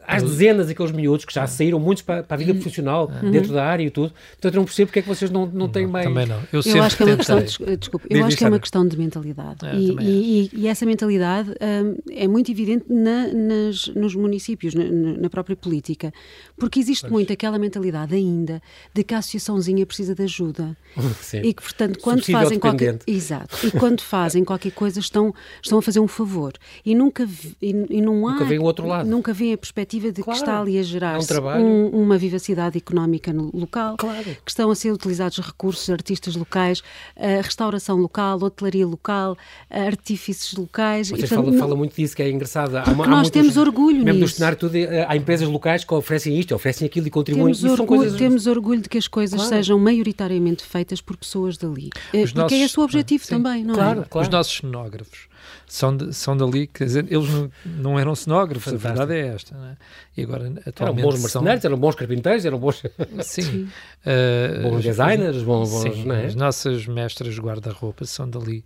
[0.07, 3.31] às dezenas aqueles miúdos que já saíram muitos para, para a vida profissional uhum.
[3.31, 4.13] dentro da área e tudo.
[4.33, 6.07] Portanto, eu não percebo porque é que vocês não, não têm mais.
[6.07, 6.41] Também não.
[6.53, 8.87] Eu, eu acho que é uma questão, de, desculpa, eu acho que é uma questão
[8.87, 9.67] de mentalidade.
[9.67, 14.75] É, e, e, e, essa mentalidade um, é muito evidente na, nas, nos municípios princípios
[14.75, 16.13] na, na própria política,
[16.57, 17.13] porque existe pois.
[17.13, 18.61] muito aquela mentalidade ainda
[18.93, 20.77] de que a associaçãozinha precisa de ajuda.
[21.21, 21.41] Sim.
[21.43, 23.67] E que, portanto, quando fazem qualquer Exato.
[23.67, 26.53] E quando fazem qualquer coisa estão, estão a fazer um favor.
[26.85, 27.29] E nunca
[27.61, 29.09] e, e não há nunca vem o outro lado.
[29.09, 30.39] Nunca vem a perspectiva de claro.
[30.39, 34.25] que está ali a gerar é um um, uma vivacidade económica no local, claro.
[34.25, 36.83] que estão a ser utilizados recursos artistas locais,
[37.17, 39.37] a restauração local, hotelaria local,
[39.71, 41.11] artífices locais.
[41.11, 41.59] Você fala, não...
[41.59, 42.77] fala, muito disso, que é engraçado.
[42.77, 44.41] Há, há nós muitos, temos orgulho mesmo nisso.
[44.57, 47.55] Tudo, eh, há empresas locais que oferecem isto, oferecem aquilo e contribuem.
[47.55, 48.19] Temos, orgulho, coisas...
[48.19, 49.57] temos orgulho de que as coisas claro.
[49.57, 51.91] sejam maioritariamente feitas por pessoas dali.
[52.13, 52.59] Eh, Os Porque nossos...
[52.59, 53.37] é esse o objetivo Sim.
[53.37, 54.05] também, não claro, é?
[54.05, 54.27] Claro.
[54.27, 55.29] Os nossos cenógrafos
[55.67, 59.03] são, de, são dali, quer dizer, eles não, não eram cenógrafos, Fantástico.
[59.03, 59.57] a verdade é esta.
[59.57, 60.21] É?
[60.21, 61.01] E agora, atualmente.
[61.01, 61.69] Eram bons marceneiros, são...
[61.71, 62.83] eram bons carpinteiros, eram bons.
[63.23, 63.69] Sim.
[64.07, 65.69] Uh, bons designers, bons.
[65.69, 66.27] bons sim, é?
[66.27, 68.63] As nossas mestras guarda-roupa são dali.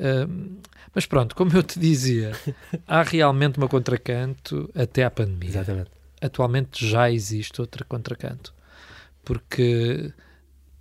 [0.00, 0.58] Uh,
[0.94, 2.32] mas pronto, como eu te dizia,
[2.88, 5.50] há realmente uma contracanto até à pandemia.
[5.50, 5.90] Exatamente.
[6.20, 8.54] Atualmente já existe outra contracanto.
[9.22, 10.12] Porque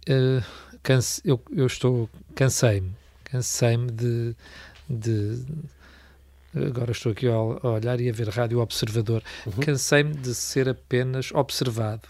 [0.09, 0.43] uh,
[0.81, 4.35] canse, eu, eu estou, cansei-me, cansei-me de,
[4.89, 5.45] de
[6.55, 9.53] agora estou aqui a olhar e a ver Rádio Observador, uhum.
[9.61, 12.07] cansei-me de ser apenas observado.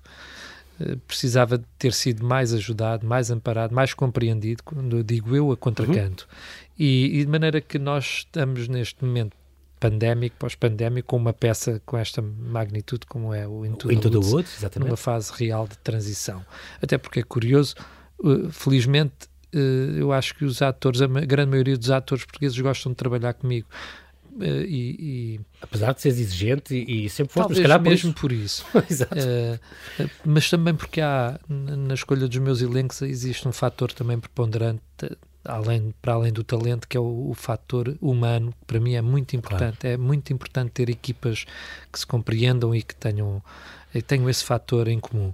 [0.80, 5.58] Eh, precisava de ter sido mais ajudado, mais amparado, mais compreendido, quando digo eu, a
[5.58, 6.28] contracanto.
[6.32, 6.66] Uhum.
[6.80, 9.36] E, e, de maneira que nós estamos neste momento
[9.80, 14.32] pandémico, pós-pandémico, com uma peça com esta magnitude como é o Into, Into the, Woods,
[14.32, 14.88] Woods exatamente.
[14.88, 16.46] numa fase real de transição.
[16.82, 17.76] Até porque é curioso,
[18.20, 19.58] uh, felizmente, uh,
[19.98, 23.68] eu acho que os atores, a grande maioria dos atores portugueses gostam de trabalhar comigo.
[24.40, 28.32] Uh, e, e, Apesar de seres exigente e, e sempre foste, mas calhar mesmo por
[28.32, 28.66] isso.
[28.72, 29.04] Por isso.
[29.04, 34.82] uh, mas também porque há, na escolha dos meus elencos, existe um fator também preponderante,
[35.44, 39.02] além, para além do talento, que é o, o fator humano, que para mim é
[39.02, 39.80] muito importante.
[39.80, 39.94] Claro.
[39.94, 41.46] É muito importante ter equipas
[41.92, 43.44] que se compreendam e que tenham,
[43.94, 45.34] e tenham esse fator em comum.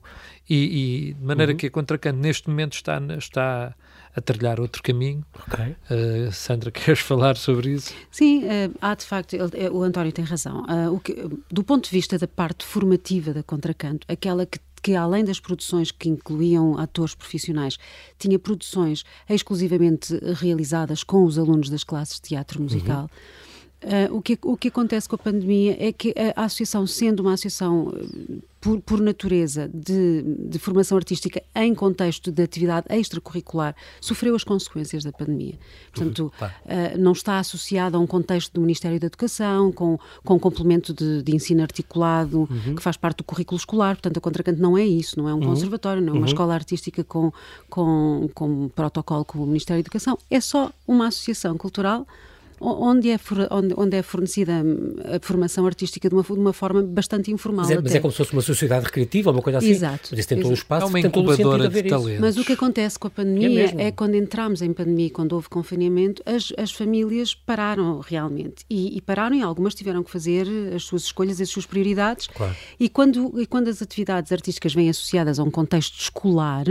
[0.49, 1.57] E, e de maneira uhum.
[1.57, 3.75] que a Contracanto neste momento está, está
[4.15, 5.25] a trilhar outro caminho.
[5.47, 5.75] Okay.
[5.89, 7.93] Uh, Sandra, queres falar sobre isso?
[8.09, 10.63] Sim, uh, há de facto, ele, eh, o António tem razão.
[10.63, 11.13] Uh, o que,
[11.51, 15.91] do ponto de vista da parte formativa da Contracanto, aquela que que além das produções
[15.91, 17.75] que incluíam atores profissionais,
[18.19, 23.01] tinha produções exclusivamente realizadas com os alunos das classes de teatro musical.
[23.01, 23.45] Uhum
[23.85, 27.33] Uh, o, que, o que acontece com a pandemia é que a, associação, sendo uma
[27.33, 34.35] associação uh, por, por natureza de, de, formação artística em contexto de atividade extracurricular, sofreu
[34.35, 35.53] as consequências da pandemia.
[35.93, 40.39] Portanto, uhum, uh, não está associada a um contexto do Ministério da Educação, com, com
[40.39, 42.73] complemento de, de ensino articulado, uhum.
[42.75, 43.97] que faz parte do currículo escolar.
[43.97, 45.49] Portanto, a Contracanto não é isso, não é um uhum.
[45.49, 46.25] conservatório, não é uma uhum.
[46.25, 47.31] escola artística com,
[47.69, 50.17] com, com protocolo com o Ministério da Educação.
[50.31, 52.07] É só uma associação cultural
[52.65, 53.19] onde é,
[53.51, 54.53] onde, onde é fornecida
[55.05, 57.65] a formação artística de uma, de uma forma bastante informal.
[57.65, 59.71] Mas é, mas é, como se fosse uma sociedade recreativa, uma coisa assim.
[59.71, 60.09] Exato.
[60.11, 62.19] Mas isso tem todo o espaço, é uma incubadora de talentos.
[62.19, 65.49] Mas o que acontece com a pandemia é, é, quando entramos em pandemia, quando houve
[65.49, 68.65] confinamento, as, as famílias pararam realmente.
[68.69, 72.27] E, e, pararam e algumas tiveram que fazer as suas escolhas, as suas prioridades.
[72.27, 72.55] Claro.
[72.79, 76.65] E, quando, e quando as atividades artísticas vêm associadas a um contexto escolar,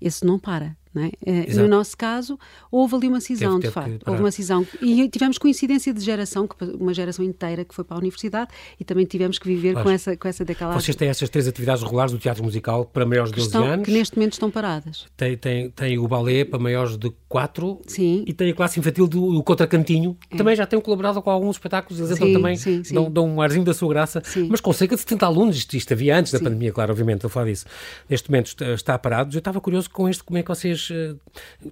[0.00, 0.76] esse não para.
[1.24, 1.54] É?
[1.54, 2.38] No nosso caso,
[2.70, 4.08] houve ali uma cisão, teve, de facto.
[4.08, 4.66] Houve uma cisão.
[4.82, 6.48] E tivemos coincidência de geração,
[6.78, 10.16] uma geração inteira que foi para a universidade e também tivemos que viver com essa,
[10.16, 10.80] com essa decalagem.
[10.82, 13.84] Vocês têm essas três atividades regulares do teatro musical para maiores de 12 estão, anos.
[13.84, 15.06] Que neste momento estão paradas.
[15.16, 18.24] Tem, tem, tem o balé para maiores de 4 sim.
[18.26, 20.16] e tem a classe infantil do, do Contracantinho.
[20.28, 20.36] É.
[20.36, 22.94] Também já têm colaborado com alguns espetáculos, eles então também sim, sim.
[22.94, 25.56] Dão, dão, um arzinho da sua graça, mas com cerca de 70 alunos.
[25.56, 27.66] Isto, isto havia antes da pandemia, claro, obviamente, estou a falar disso.
[28.08, 29.36] Neste momento está, está parado.
[29.36, 31.14] Eu estava curioso com este, como é que vocês eh,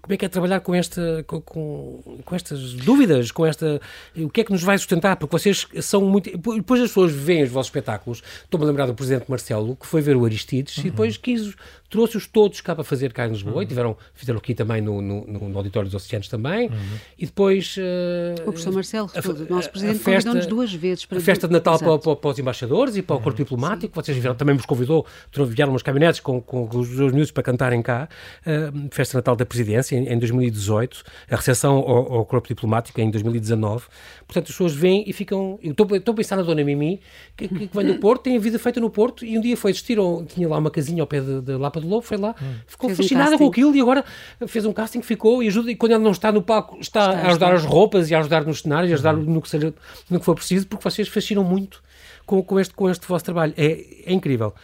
[0.03, 3.81] como é que é trabalhar com, esta, com, com, com, estas dúvidas, com esta.
[4.17, 5.17] O que é que nos vai sustentar?
[5.17, 6.31] Porque vocês são muito.
[6.37, 8.23] Depois as pessoas veem os vossos espetáculos.
[8.45, 10.87] Estou-me a lembrar do presidente Marcelo, que foi ver o Aristides uhum.
[10.87, 11.55] e depois quis
[11.89, 13.63] trouxe-os todos cá para fazer cá em Lisboa uhum.
[13.63, 16.69] e tiveram, fizeram aqui também no, no, no Auditório dos Oceanos também.
[16.69, 16.99] Uhum.
[17.19, 17.77] E depois.
[17.77, 21.19] Uh, o professor Marcelo, a, o nosso presidente, convidou-nos duas vezes para.
[21.19, 23.45] A festa de Natal para, para, para, os embaixadores e para o corpo uhum.
[23.45, 23.95] diplomático.
[23.95, 24.03] Sim.
[24.05, 25.07] Vocês viram, também nos convidou,
[25.47, 28.09] vieram umas caminhonetes com, com os dois minutos para cantarem cá.
[28.43, 33.01] Uh, festa de Natal da Presidência em, em 2018, a recepção ao, ao corpo diplomático
[33.01, 33.87] em 2019.
[34.27, 35.59] Portanto, as pessoas vêm e ficam.
[35.63, 37.01] Estou, estou a pensar na Dona Mimi,
[37.35, 39.71] que, que, vem do Porto, tem a vida feita no Porto e um dia foi
[39.71, 39.97] assistir,
[40.27, 42.55] tinha lá uma casinha ao pé de, de lá do Lobo, foi lá, hum.
[42.67, 44.05] ficou fez fascinada um com aquilo e agora
[44.47, 45.71] fez um casting, ficou e ajuda.
[45.71, 48.21] E quando ele não está no palco, está, está a ajudar as roupas e a
[48.21, 49.35] ajudar nos cenários, a ajudar uhum.
[49.35, 49.75] no, que seja,
[50.11, 51.83] no que for preciso, porque vocês fascinam muito
[52.27, 53.55] com, com, este, com este vosso trabalho.
[53.57, 54.55] É, é incrível.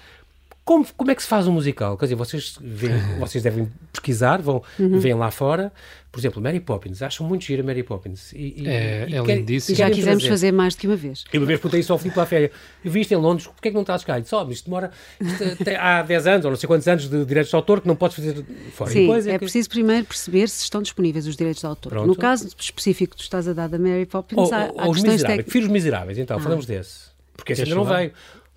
[0.65, 1.97] Como, como é que se faz um musical?
[1.99, 4.99] Quer dizer, vocês, veem, vocês devem pesquisar, vão, uhum.
[4.99, 5.71] vêm lá fora.
[6.11, 8.33] Por exemplo, Mary Poppins, acham muito gira Mary Poppins.
[8.33, 9.77] E, e, é, e é lindíssimo.
[9.77, 10.29] Já quisemos fazer.
[10.31, 10.53] fazer.
[10.53, 11.25] mais do que uma vez.
[11.33, 12.51] Eu uma vez perguntei isso ao Filipe Laféria.
[12.83, 14.23] Eu vi isto em Londres, porquê é que não estás cá?
[14.25, 15.45] Só, isto demora isto,
[15.79, 18.17] há 10 anos, ou não sei quantos anos de direitos de autor que não podes
[18.17, 18.91] fazer fora.
[18.91, 19.39] Sim, é, é que...
[19.41, 21.91] preciso primeiro perceber se estão disponíveis os direitos de autor.
[21.91, 22.07] Pronto.
[22.07, 24.89] No caso específico que tu estás a dar da Mary Poppins, ou, há, ou há
[24.89, 25.43] os miseráveis.
[25.43, 26.41] Prefiro os miseráveis, então, ah.
[26.41, 27.13] falamos desse.
[27.37, 28.13] Porque esse ainda não veio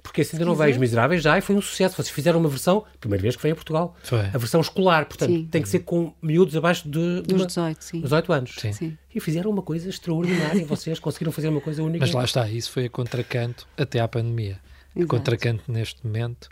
[0.07, 1.95] porque esse ainda não veio Os Miseráveis já e foi um sucesso.
[1.95, 4.19] Vocês fizeram uma versão, primeira vez que veio a Portugal, foi.
[4.19, 5.45] a versão escolar, portanto sim.
[5.45, 8.01] tem que ser com miúdos abaixo de, de 18, sim.
[8.01, 8.55] 18 anos.
[8.57, 8.71] Sim.
[8.71, 8.97] sim.
[9.13, 10.63] E fizeram uma coisa extraordinária.
[10.65, 12.05] Vocês conseguiram fazer uma coisa única.
[12.05, 14.59] Mas lá está, isso foi a contracanto até à pandemia.
[14.95, 15.03] Exato.
[15.03, 16.47] A contracanto neste momento.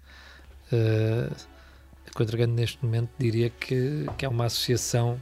[0.72, 1.34] Uh,
[2.08, 5.22] a contracanto neste momento diria que, que é uma associação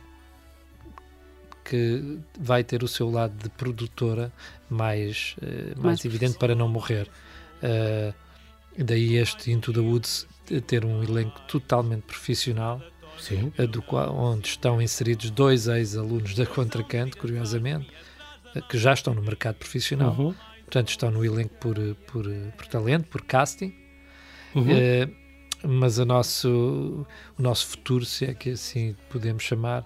[1.64, 4.32] que vai ter o seu lado de produtora
[4.70, 7.08] mais, uh, mais, mais evidente para não morrer.
[7.62, 8.23] Uh,
[8.78, 10.28] daí este Into the Woods
[10.68, 12.82] ter um elenco totalmente profissional,
[13.58, 17.90] uh, do qual, onde estão inseridos dois ex-alunos da Contracanto, curiosamente,
[18.56, 20.16] uh, que já estão no mercado profissional.
[20.18, 20.36] Uhum.
[20.66, 21.76] Portanto, estão no elenco por,
[22.08, 22.26] por,
[22.58, 23.74] por talento, por casting.
[24.56, 24.66] Uhum.
[25.64, 27.08] mas nosso,
[27.38, 29.84] o nosso futuro, se é que assim podemos chamar,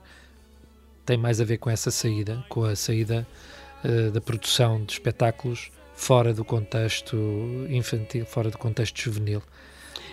[1.06, 3.26] tem mais a ver com essa saída, com a saída
[4.12, 7.18] da produção de espetáculos fora do contexto
[7.70, 9.42] infantil, fora do contexto juvenil.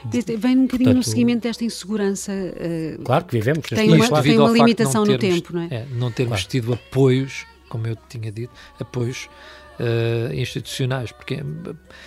[0.06, 2.32] Vem um bocadinho Portanto, no seguimento desta insegurança.
[2.32, 3.66] Uh, claro que vivemos.
[3.68, 5.68] Tem uma, tem uma limitação no tempo, não é?
[5.70, 6.50] é não termos claro.
[6.50, 9.28] tido apoios, como eu tinha dito, apoios
[9.78, 11.12] uh, institucionais.
[11.12, 11.42] Porque,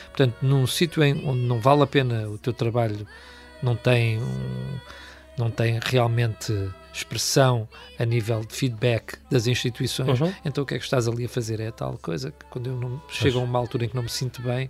[0.07, 3.07] portanto, num sítio onde não vale a pena o teu trabalho,
[3.61, 4.79] não tem, um,
[5.37, 6.53] não tem realmente
[6.93, 7.67] expressão
[7.99, 10.33] a nível de feedback das instituições, uhum.
[10.43, 11.59] então o que é que estás ali a fazer?
[11.59, 14.09] É tal coisa que quando eu não chego a uma altura em que não me
[14.09, 14.69] sinto bem,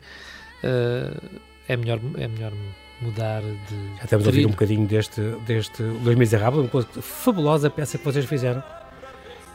[0.64, 2.52] uh, é melhor é melhor
[3.02, 3.98] mudar de.
[3.98, 8.04] Já estamos a ouvir um bocadinho deste, deste Dois Miseráveis, uma coisa fabulosa peça que
[8.04, 8.64] vocês fizeram.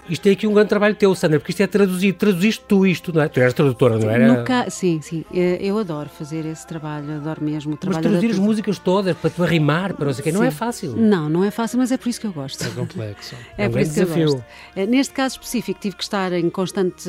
[0.08, 2.18] Isto é aqui um grande trabalho teu, Sandra, porque isto é traduzido.
[2.18, 3.28] Traduziste tu isto, não é?
[3.28, 4.42] Tu eras tradutora, não era?
[4.42, 4.68] Ca...
[4.68, 5.24] Sim, sim.
[5.32, 7.74] Eh, eu adoro fazer esse trabalho, adoro mesmo.
[7.74, 10.32] O trabalho mas traduzir as músicas todas para tu arrimar, para não sei o quê,
[10.32, 10.96] não é fácil.
[10.96, 12.64] Não, não é fácil, mas é por isso que eu gosto.
[12.64, 13.36] É complexo.
[13.56, 14.14] É, é um por isso desafio.
[14.14, 14.44] que eu gosto.
[14.74, 17.08] Eh, neste caso específico, tive que estar em constante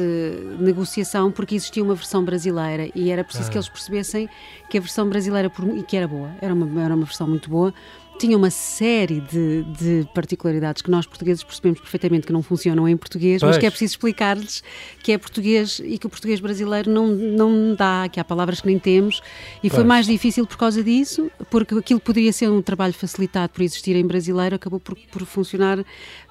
[0.60, 3.52] negociação porque existia uma versão brasileira e era preciso ah.
[3.52, 4.30] que eles percebessem
[4.70, 7.74] que a versão brasileira, e que era boa, era uma, era uma versão muito boa,
[8.18, 12.96] tinha uma série de, de, particularidades que nós portugueses percebemos perfeitamente que não funcionam em
[12.96, 13.52] português, pois.
[13.52, 14.64] mas que é preciso explicar-lhes
[15.02, 18.68] que é português e que o português brasileiro não, não dá, que há palavras que
[18.68, 19.22] nem temos.
[19.58, 19.74] E pois.
[19.74, 23.96] foi mais difícil por causa disso, porque aquilo poderia ser um trabalho facilitado por existir
[23.96, 25.84] em brasileiro, acabou por, por funcionar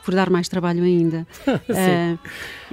[0.05, 1.27] por dar mais trabalho ainda.
[1.45, 2.15] sim.
[2.15, 2.19] Uh,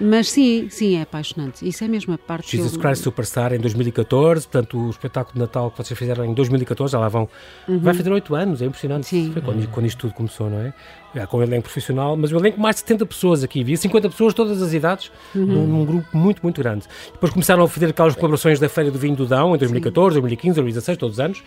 [0.02, 1.68] mas sim, sim, é apaixonante.
[1.68, 2.80] Isso é mesmo a parte Jesus eu...
[2.80, 7.00] Christ Superstar em 2014, portanto, o espetáculo de Natal que vocês fizeram em 2014, já
[7.00, 7.30] lá vão.
[7.68, 7.80] Uhum.
[7.80, 9.08] Vai fazer oito anos, é impressionante.
[9.08, 9.32] Sim.
[9.32, 10.74] Foi quando, quando isto tudo começou, não é?
[11.14, 14.10] Já com o elenco profissional, mas o elenco mais de 70 pessoas aqui, havia 50
[14.10, 15.46] pessoas, todas as idades, uhum.
[15.46, 16.86] num, num, grupo muito, muito grande.
[17.12, 20.22] Depois começaram a fazer aquelas colaborações da Feira do Vinho do Dão, em 2014, Sim.
[20.22, 21.44] 2015, 2016, todos os anos,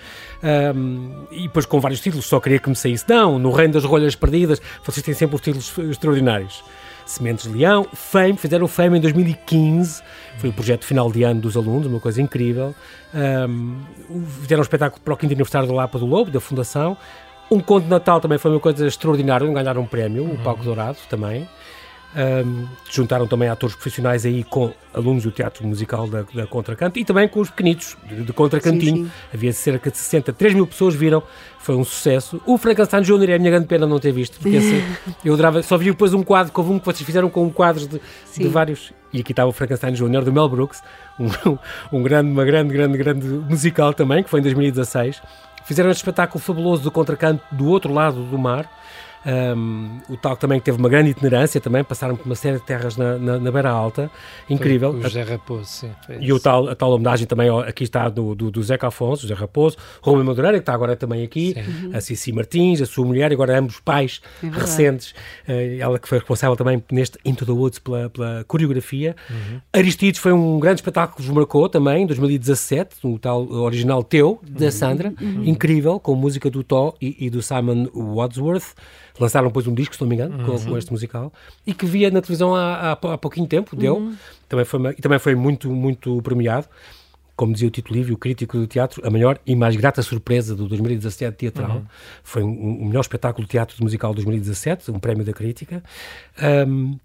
[0.75, 3.85] um, e depois com vários títulos, só queria que me saísse Dão, no Reino das
[3.85, 6.65] Rolhas Perdidas, vocês têm sempre os títulos extraordinários.
[7.07, 10.03] Sementes de Leão, Fame, fizeram Fame em 2015,
[10.39, 12.75] foi o projeto final de ano dos alunos, uma coisa incrível.
[13.15, 13.77] Um,
[14.41, 16.97] fizeram um espetáculo para o quinto aniversário do Lapa do Lobo, da Fundação.
[17.53, 20.97] Um conto de Natal também foi uma coisa extraordinária, ganharam um prémio, o Palco Dourado
[21.11, 21.47] também.
[22.17, 27.05] Um, juntaram também atores profissionais aí com alunos do teatro musical da, da Contracanto e
[27.05, 28.97] também com os pequenitos de, de Contracantinho.
[28.97, 29.11] Sim, sim.
[29.35, 31.23] Havia cerca de 60, 3 mil pessoas viram,
[31.59, 32.41] foi um sucesso.
[32.47, 33.31] O Frankenstein Jr.
[33.31, 34.83] é a minha grande pena não ter visto, porque assim,
[35.23, 37.87] eu adorava, só vi depois um quadro, houve um que vocês fizeram com um quadro
[37.87, 38.01] de,
[38.35, 40.25] de vários, e aqui estava o Frankenstein Jr.
[40.25, 40.83] do Mel Brooks,
[41.21, 41.59] um,
[41.99, 45.21] um grande, uma grande, grande, grande musical também, que foi em 2016.
[45.65, 48.69] Fizeram este espetáculo fabuloso do Contracanto do outro lado do mar
[49.25, 52.97] um, o tal também teve uma grande itinerância também, passaram por uma série de terras
[52.97, 54.11] na, na, na Beira Alta,
[54.51, 54.91] incrível.
[54.91, 55.91] Foi o José Raposo, sim.
[56.21, 59.35] E o tal, a tal homenagem também, aqui está do, do, do Zeca Afonso, José
[59.35, 61.95] Raposo, Rubem Madureira, que está agora também aqui, sim.
[61.95, 65.13] a Cici Martins, a sua mulher, agora ambos pais é recentes,
[65.49, 69.15] uh, ela que foi responsável também neste Into the Woods pela, pela coreografia.
[69.31, 69.61] Uhum.
[69.73, 74.41] Aristides foi um grande espetáculo que nos marcou também, em 2017, no tal original Teu,
[74.43, 74.71] da uhum.
[74.73, 75.45] Sandra, uhum.
[75.45, 78.75] incrível, com música do Tó e, e do Simon Wadsworth
[79.19, 81.33] lançaram depois um disco, se não me engano, com, com, este musical,
[81.67, 84.17] e que via na televisão há, há, há pouquinho tempo, deu, uhum.
[84.49, 86.67] também foi, e também foi muito, muito premiado.
[87.35, 90.55] Como dizia o Tito Livio, o crítico do teatro, a maior e mais grata surpresa
[90.55, 91.79] do 2017 teatral.
[91.79, 91.85] Uhum.
[92.23, 95.83] Foi o um, um melhor espetáculo de teatro musical de 2017, um prémio da crítica.
[96.69, 96.99] Um,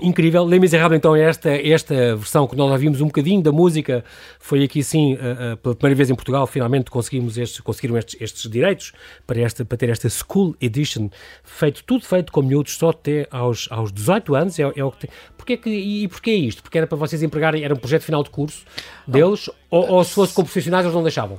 [0.00, 0.46] Incrível.
[0.46, 4.02] Les Miserables, então, é esta, esta versão que nós ouvimos um bocadinho da música.
[4.38, 8.18] Foi aqui, sim, uh, uh, pela primeira vez em Portugal, finalmente conseguimos estes, conseguiram estes,
[8.18, 8.92] estes direitos
[9.26, 11.10] para, esta, para ter esta School Edition,
[11.44, 14.58] feito, tudo feito com miúdos só até aos, aos 18 anos.
[14.58, 15.10] É, é o que tem.
[15.36, 16.62] Porquê que, e porquê isto?
[16.62, 18.64] Porque era para vocês empregarem, era um projeto final de curso
[19.06, 21.38] deles, ou, ou se fosse com profissionais eles não deixavam?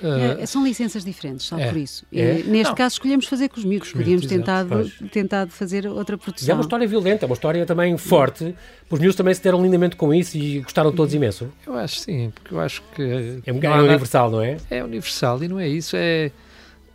[0.00, 2.04] Uh, é, são licenças diferentes, só é, por isso.
[2.12, 2.42] É?
[2.44, 2.74] neste não.
[2.74, 6.50] caso escolhemos fazer com os miúdos, podíamos tentado, tentado fazer outra produção.
[6.50, 8.54] é uma história violenta, é uma história também forte.
[8.90, 11.52] Os miúdos também se deram lindamente com isso e gostaram todos imenso.
[11.66, 13.02] Eu acho sim, porque eu acho que.
[13.02, 14.56] É, é universal, não é?
[14.70, 16.30] É universal e não é isso, é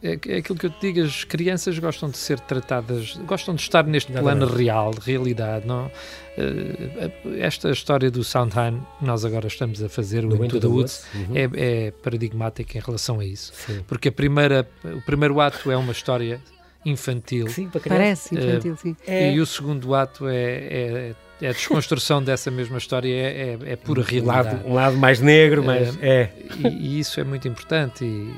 [0.04, 3.62] é, é aquilo que eu te digo, as crianças gostam de ser tratadas, gostam de
[3.62, 5.66] estar neste plano real, realidade.
[5.66, 5.90] Não?
[6.38, 11.36] Eh, esta história do Soundheim, nós agora estamos a fazer, o Into the Woods, uhum.
[11.36, 11.50] é,
[11.88, 13.54] é paradigmática em relação a isso.
[13.56, 13.82] Sim.
[13.88, 16.42] Porque a primeira, o primeiro ato é uma história
[16.86, 17.48] infantil.
[17.48, 18.98] Sim, Parece infantil, uh, sim.
[19.08, 19.34] É...
[19.34, 23.76] E o segundo ato é, é, é a desconstrução dessa mesma história, é, é, é
[23.78, 24.50] pura realidade.
[24.50, 26.30] Um lado, um lado mais negro, mas é.
[26.58, 28.04] E, e, isso é muito importante.
[28.04, 28.34] E,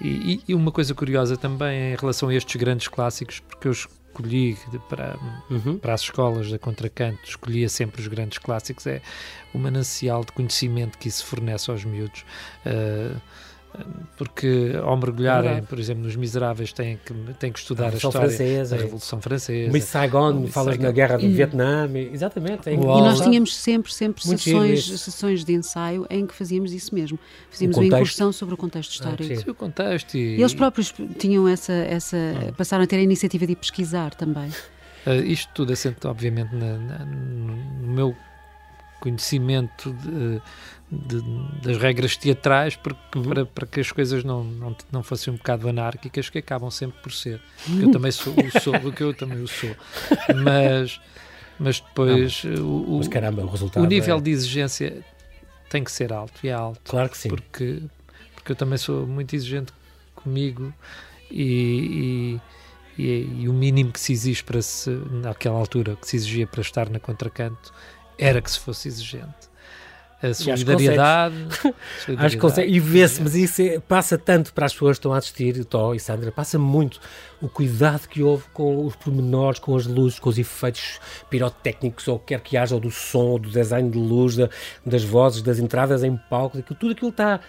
[0.00, 4.56] e, e, uma coisa curiosa também em relação a estes grandes clássicos, porque eu escolhi
[4.88, 5.18] para,
[5.50, 5.78] uhum.
[5.78, 9.00] para as escolas da Contracanto, escolhia sempre os grandes clássicos, é
[9.52, 12.24] o manancial de conhecimento que isso fornece aos miúdos.
[12.66, 13.20] Uh,
[14.16, 17.94] porque ao mergulharem, é por exemplo, nos Miseráveis, têm que, têm que estudar a, a
[17.94, 19.72] história francesa, da Revolução Francesa.
[19.72, 20.82] Miss Saigon, falas Saigon.
[20.82, 22.68] na Guerra do e, Vietnã, exatamente.
[22.68, 27.18] É e nós tínhamos sempre, sempre sessões, sessões de ensaio em que fazíamos isso mesmo.
[27.50, 29.44] Fazíamos uma incursão sobre o contexto histórico.
[29.46, 30.36] Ah, o contexto e...
[30.36, 30.40] e...
[30.40, 32.52] eles próprios tinham essa, essa ah.
[32.52, 34.50] passaram a ter a iniciativa de pesquisar também.
[35.06, 38.14] Uh, isto tudo assente, obviamente, na, na, no meu
[39.00, 40.40] conhecimento de,
[40.90, 41.22] de,
[41.62, 43.24] das regras teatrais porque, uhum.
[43.24, 47.00] para, para que as coisas não, não, não fossem um bocado anárquicas, que acabam sempre
[47.00, 47.40] por ser.
[47.64, 49.74] Porque eu também sou, o sou porque eu também o sou.
[50.42, 51.00] Mas,
[51.58, 54.20] mas depois não, o, mas caramba, o, o nível é...
[54.20, 55.04] de exigência
[55.68, 56.80] tem que ser alto e é alto.
[56.90, 57.28] Claro que sim.
[57.28, 57.82] Porque,
[58.34, 59.72] porque eu também sou muito exigente
[60.16, 60.74] comigo
[61.30, 62.40] e,
[62.98, 66.48] e, e, e o mínimo que se exige para se, naquela altura, que se exigia
[66.48, 67.72] para estar na contracanto,
[68.18, 69.49] era que se fosse exigente
[70.22, 71.34] a solidariedade.
[72.18, 72.72] Acho que consegue.
[72.72, 75.94] E vê-se, mas isso é, passa tanto para as pessoas que estão a assistir, Tó
[75.94, 77.00] e Sandra, passa muito
[77.40, 82.18] o cuidado que houve com os pormenores, com as luzes, com os efeitos pirotécnicos, ou
[82.18, 84.48] quer que haja, ou do som, do design de luz, da,
[84.84, 87.40] das vozes, das entradas em palco, tudo aquilo está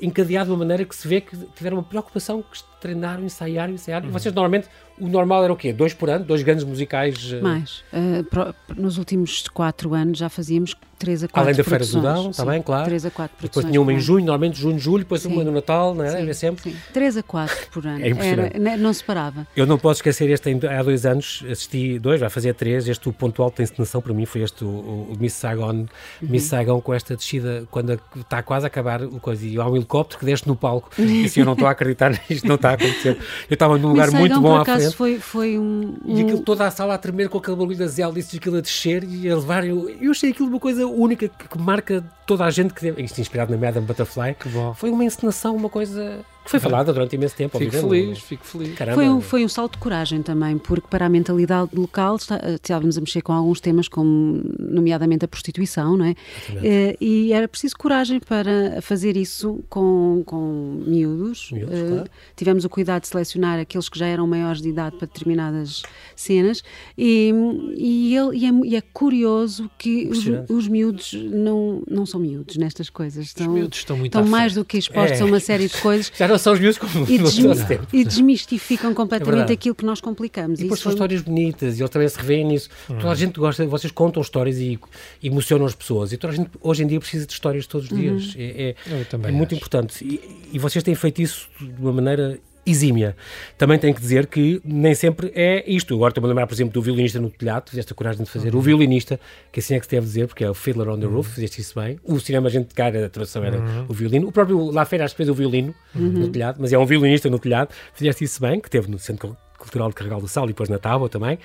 [0.00, 4.06] encadeado de uma maneira que se vê que tiveram uma preocupação que treinaram, ensaiaram, ensaiaram.
[4.06, 4.12] Uhum.
[4.12, 5.72] Vocês normalmente, o normal era o quê?
[5.72, 6.24] Dois por ano?
[6.24, 7.32] Dois grandes musicais?
[7.32, 7.40] Eh?
[7.40, 7.84] Mais.
[7.92, 12.00] Uh, pro, nos últimos quatro anos já fazíamos três a quatro Além da Feira do
[12.02, 12.84] Dão, está bem, claro.
[12.84, 15.32] Três a quatro Depois tinha uma em junho, normalmente junho, julho, depois sim.
[15.32, 16.10] uma no Natal, não é?
[16.10, 16.70] Sim, sempre.
[16.70, 16.76] Sim.
[16.92, 18.00] Três a quatro por ano.
[18.04, 18.56] É impressionante.
[18.56, 19.46] Era, não se parava.
[19.56, 23.12] Eu não posso esquecer este, há dois anos, assisti dois, vai fazer três, este o
[23.12, 25.86] ponto alto da encenação para mim foi este, o, o Miss Saigon, uhum.
[26.20, 29.76] Miss Saigon com esta descida, quando está quase a acabar o coisa, e há um
[29.76, 32.69] helicóptero que desce no palco, e assim, eu não estou a acreditar nisto, não está
[32.70, 33.18] a acontecer.
[33.48, 34.94] Eu estava num lugar muito bom à frente.
[34.94, 36.18] Foi, foi um, um...
[36.18, 39.04] E aquilo, toda a sala a tremer com aquele barulho das hélices, aquilo a descer
[39.04, 39.66] e a levar.
[39.66, 42.88] Eu, eu achei aquilo uma coisa única que, que marca toda a gente que.
[42.98, 44.34] Isto inspirado na Madame Butterfly.
[44.34, 44.74] Que bom.
[44.74, 47.56] Foi uma encenação, uma coisa que foi falada durante imenso tempo.
[47.56, 48.76] Fico feliz, fico feliz.
[48.94, 52.98] Foi um, foi um salto de coragem também, porque para a mentalidade local eh, estávamos
[52.98, 56.10] a mexer com alguns temas, como nomeadamente a prostituição, não é?
[56.10, 61.52] Uh, e era preciso coragem para fazer isso com, com miúdos.
[61.52, 62.10] miúdos uh, claro.
[62.34, 65.82] Tivemos o cuidado de selecionar aqueles que já eram maiores de idade para determinadas
[66.16, 66.62] cenas
[66.98, 67.32] e,
[67.76, 72.56] e, ele, e, é, e é curioso que os, os, miúdos não, não são miúdos
[72.56, 73.26] nestas coisas.
[73.26, 75.22] Estão, os miúdos estão muito estão mais do que expostos é.
[75.22, 76.10] a uma série de coisas.
[76.16, 77.48] Já não são os miúdos como e, desmi
[77.92, 80.60] e desmistificam completamente é aquilo que nós complicamos.
[80.60, 80.94] E depois são foi...
[80.94, 82.68] histórias bonitas e eles também se revêem nisso.
[82.88, 82.96] Hum.
[82.96, 84.78] Toda a gente gosta, vocês contam histórias e
[85.22, 87.96] emocionam as pessoas e toda a gente hoje em dia precisa de histórias todos os
[87.96, 88.34] dias.
[88.34, 88.40] Uhum.
[88.40, 90.04] É, é, é muito importante.
[90.04, 92.38] E, e vocês têm feito isso de uma maneira
[92.70, 93.16] exímia.
[93.58, 95.94] Também tenho que dizer que nem sempre é isto.
[95.94, 98.52] Agora estou-me a lembrar, por exemplo, do violinista no telhado, fizeste a coragem de fazer.
[98.52, 98.60] Uhum.
[98.60, 99.20] O violinista,
[99.52, 101.34] que assim é que se deve dizer, porque é o Fiddler on the Roof, uhum.
[101.34, 101.98] fizeste isso bem.
[102.04, 103.86] O cinema a gente cara, a tradução era uhum.
[103.88, 104.28] o violino.
[104.28, 106.32] O próprio La acho que fez o violino no uhum.
[106.32, 107.70] telhado, mas é um violinista no telhado.
[107.94, 110.78] Fizeste isso bem, que teve no Centro Cultural de Carregal do Sal e depois na
[110.78, 111.38] Tábua também.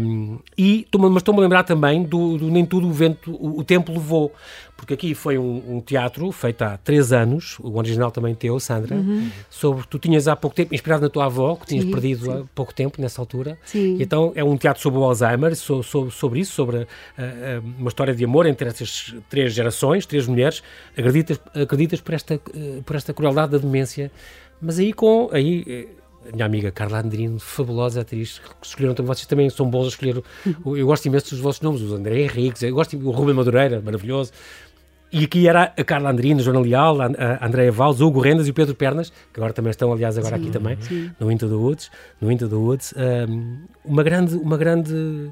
[0.00, 3.64] Um, e, mas estou-me a lembrar também do, do, Nem Tudo o Vento, o, o
[3.64, 4.32] Tempo Levou,
[4.76, 8.94] porque aqui foi um, um, teatro feito há três anos, o original também teu, Sandra,
[8.94, 9.28] uhum.
[9.50, 12.32] sobre, tu tinhas há pouco tempo, inspirado na tua avó, que tinhas sim, perdido sim.
[12.32, 13.96] há pouco tempo nessa altura, sim.
[13.96, 17.64] e então é um teatro sobre o Alzheimer, so, so, sobre isso, sobre uh, uh,
[17.78, 20.62] uma história de amor entre essas três gerações, três mulheres,
[20.96, 24.10] acreditas, acreditas por esta, uh, por esta crueldade da demência,
[24.60, 25.88] mas aí com, aí
[26.28, 30.22] a minha amiga Carla Andrino, fabulosa atriz, escolheram também, vocês também são bons a escolher,
[30.64, 34.32] eu gosto imenso dos vossos nomes, o André Henriques, eu gosto, o Rubem Madureira, maravilhoso,
[35.12, 38.50] e aqui era a Carla Andrino, Joana Leal, a Andréa Valls, o Hugo Rendas e
[38.50, 41.10] o Pedro Pernas, que agora também estão, aliás, agora sim, aqui também, sim.
[41.20, 45.30] no Into the Woods, no Into the Woods, um, uma grande, uma grande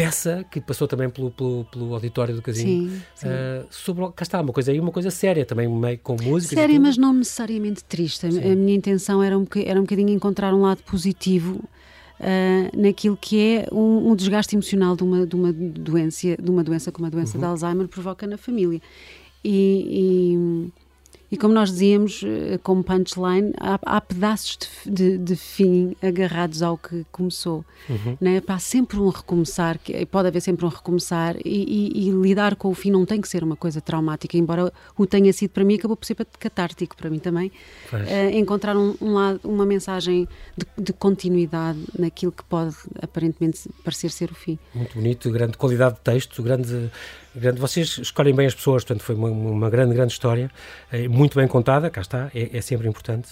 [0.00, 2.88] peça que passou também pelo, pelo, pelo auditório do Casino.
[2.88, 3.26] Sim, sim.
[3.26, 6.54] Uh, sobre, cá está, uma coisa aí, uma coisa séria também, meio com música.
[6.54, 8.32] Séria, mas não necessariamente triste.
[8.32, 8.52] Sim.
[8.52, 11.62] A minha intenção era um, era um bocadinho encontrar um lado positivo
[12.18, 16.64] uh, naquilo que é um, um, desgaste emocional de uma, de uma doença, de uma
[16.64, 17.40] doença como a doença uhum.
[17.40, 18.80] de Alzheimer provoca na família.
[19.44, 20.72] E, e,
[21.30, 26.60] e como nós dizíamos, eh, como punchline, há, há pedaços de, de, de, fim agarrados
[26.60, 27.64] ao que começou.
[27.88, 28.16] Uhum.
[28.20, 28.42] Né?
[28.46, 29.78] Há sempre um recomeçar,
[30.10, 33.28] pode haver sempre um recomeçar, e, e, e, lidar com o fim não tem que
[33.28, 37.08] ser uma coisa traumática, embora o tenha sido para mim, acabou por ser catártico para
[37.08, 37.52] mim também.
[37.92, 44.10] Uh, encontrar um, um lado, uma mensagem de, de, continuidade naquilo que pode aparentemente parecer
[44.10, 44.58] ser o fim.
[44.74, 46.90] Muito bonito, grande qualidade de texto, grande
[47.56, 50.50] vocês escolhem bem as pessoas, portanto, foi uma, uma grande, grande história,
[50.90, 53.30] eh, muito bem contada, cá está, é, é, sempre importante.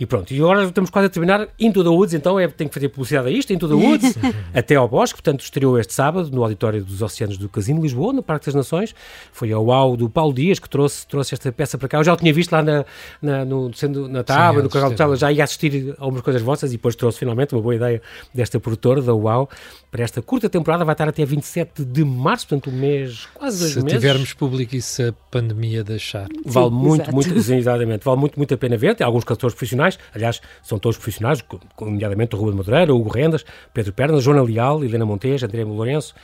[0.00, 1.46] E pronto, e agora estamos quase a terminar.
[1.58, 4.16] Into the Woods, então, é, tem que fazer publicidade a isto, Into the Woods,
[4.52, 8.22] até ao Bosque, portanto, estreou este sábado no Auditório dos Oceanos do Casino Lisboa, no
[8.22, 8.94] Parque das Nações.
[9.32, 11.98] Foi ao UAU do Paulo Dias que trouxe, trouxe esta peça para cá.
[11.98, 12.84] Eu já o tinha visto lá na,
[13.22, 16.42] na, no, sendo, na Tábua, no Canal de Tábua, já ia assistir a algumas coisas
[16.42, 18.02] vossas e depois trouxe finalmente uma boa ideia
[18.34, 19.48] desta produtora, da UAU,
[19.90, 20.84] para esta curta temporada.
[20.84, 23.92] Vai estar até 27 de março, portanto, um mês quase dois se meses.
[23.92, 26.28] Se tivermos público e se a pandemia deixar.
[26.44, 28.94] Vale sim, muito, muito, exatamente, vale muito, muito a pena ver.
[28.94, 31.44] Tem alguns cantores profissionais, aliás, são todos profissionais,
[31.80, 36.14] nomeadamente o Ruben Madureira, o Hugo Rendas, Pedro Pernas, Joana Leal, Helena Montes, André Lourenço,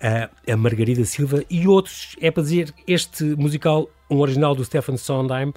[0.00, 2.16] a Margarida Silva e outros.
[2.20, 5.52] É para dizer, este musical um original do Stephen Sondheim,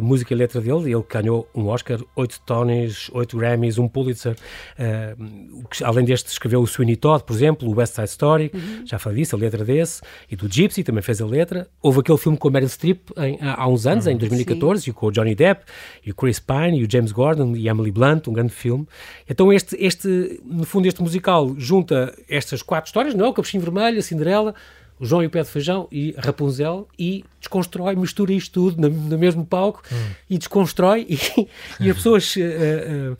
[0.00, 4.36] música e letra dele, ele ganhou um Oscar, oito Tonys, oito Grammys, um Pulitzer,
[4.78, 8.86] uh, além deste escreveu o Sweeney Todd, por exemplo, o West Side Story, uhum.
[8.86, 12.18] já falei disso, a letra desse, e do Gypsy, também fez a letra, houve aquele
[12.18, 14.12] filme com a Meryl Streep em, há, há uns anos, uhum.
[14.12, 14.90] em 2014, Sim.
[14.90, 15.64] e com o Johnny Depp,
[16.04, 18.86] e o Chris Pine, e o James Gordon, e Emily Blunt, um grande filme,
[19.28, 23.28] então este, este no fundo este musical junta estas quatro histórias, não é?
[23.28, 24.54] O Capuchinho Vermelho, a Cinderela,
[24.98, 28.88] o João e o Pé de Feijão e Rapunzel e desconstrói, mistura isto tudo no,
[28.88, 30.10] no mesmo palco hum.
[30.28, 31.48] e desconstrói e,
[31.80, 33.16] e as pessoas uh, uh,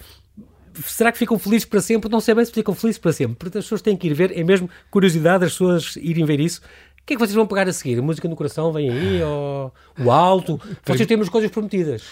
[0.85, 2.11] será que ficam felizes para sempre?
[2.11, 4.37] Não sei bem se ficam felizes para sempre, porque as pessoas têm que ir ver,
[4.37, 6.61] é mesmo curiosidade as pessoas irem ver isso.
[7.01, 7.99] O que é que vocês vão pegar a seguir?
[7.99, 9.23] A música no coração vem aí?
[9.23, 10.61] Ou o alto?
[10.85, 12.05] Vocês têm as coisas prometidas.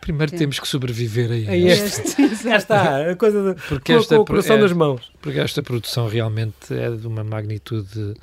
[0.00, 0.36] Primeiro Sim.
[0.36, 2.44] temos que sobreviver a, a este.
[2.44, 5.10] Já está, a coisa de, porque com, esta, com o coração é, nas mãos.
[5.22, 8.14] Porque esta produção realmente é de uma magnitude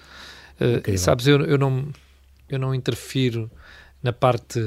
[0.62, 1.88] Uh, sabes, eu, eu, não,
[2.49, 3.49] eu não interfiro
[4.01, 4.59] na parte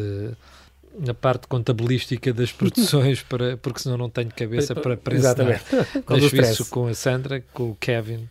[0.96, 5.64] na parte contabilística das produções para, porque senão não tenho cabeça para, para Exatamente.
[6.08, 8.28] Deixo isso com a Sandra, com o Kevin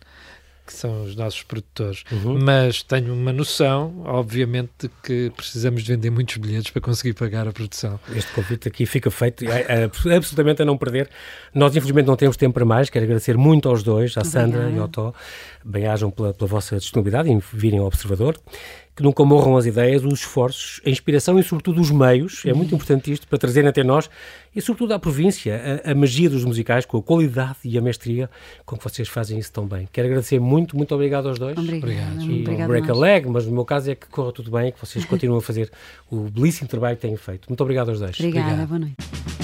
[0.66, 2.04] que são os nossos produtores.
[2.10, 2.38] Uhum.
[2.42, 7.46] Mas tenho uma noção, obviamente, de que precisamos de vender muitos bilhetes para conseguir pagar
[7.46, 8.00] a produção.
[8.14, 11.10] Este convite aqui fica feito, é, é, absolutamente a não perder.
[11.54, 12.88] Nós, infelizmente, não temos tempo para mais.
[12.88, 15.12] Quero agradecer muito aos dois, à Sandra e ao Tó.
[15.64, 18.38] Bem-ajam pela, pela vossa disponibilidade em virem ao Observador
[18.96, 22.42] que nunca morram as ideias, os esforços, a inspiração e, sobretudo, os meios.
[22.46, 24.08] É muito importante isto para trazerem até nós
[24.54, 28.30] e, sobretudo, à província a, a, magia dos musicais, com a qualidade e a mestria
[28.64, 29.88] com que vocês fazem isso tão bem.
[29.92, 31.58] Quero agradecer muito, muito obrigado aos dois.
[31.58, 32.22] Obrigado.
[32.22, 34.80] E Obrigado break a leg, mas no meu caso é que corra tudo bem, que
[34.80, 35.70] vocês continuam a fazer
[36.10, 37.48] o belíssimo trabalho que têm feito.
[37.48, 38.18] Muito obrigado aos dois.
[38.18, 38.68] Obrigada, obrigado.
[38.68, 39.43] boa noite.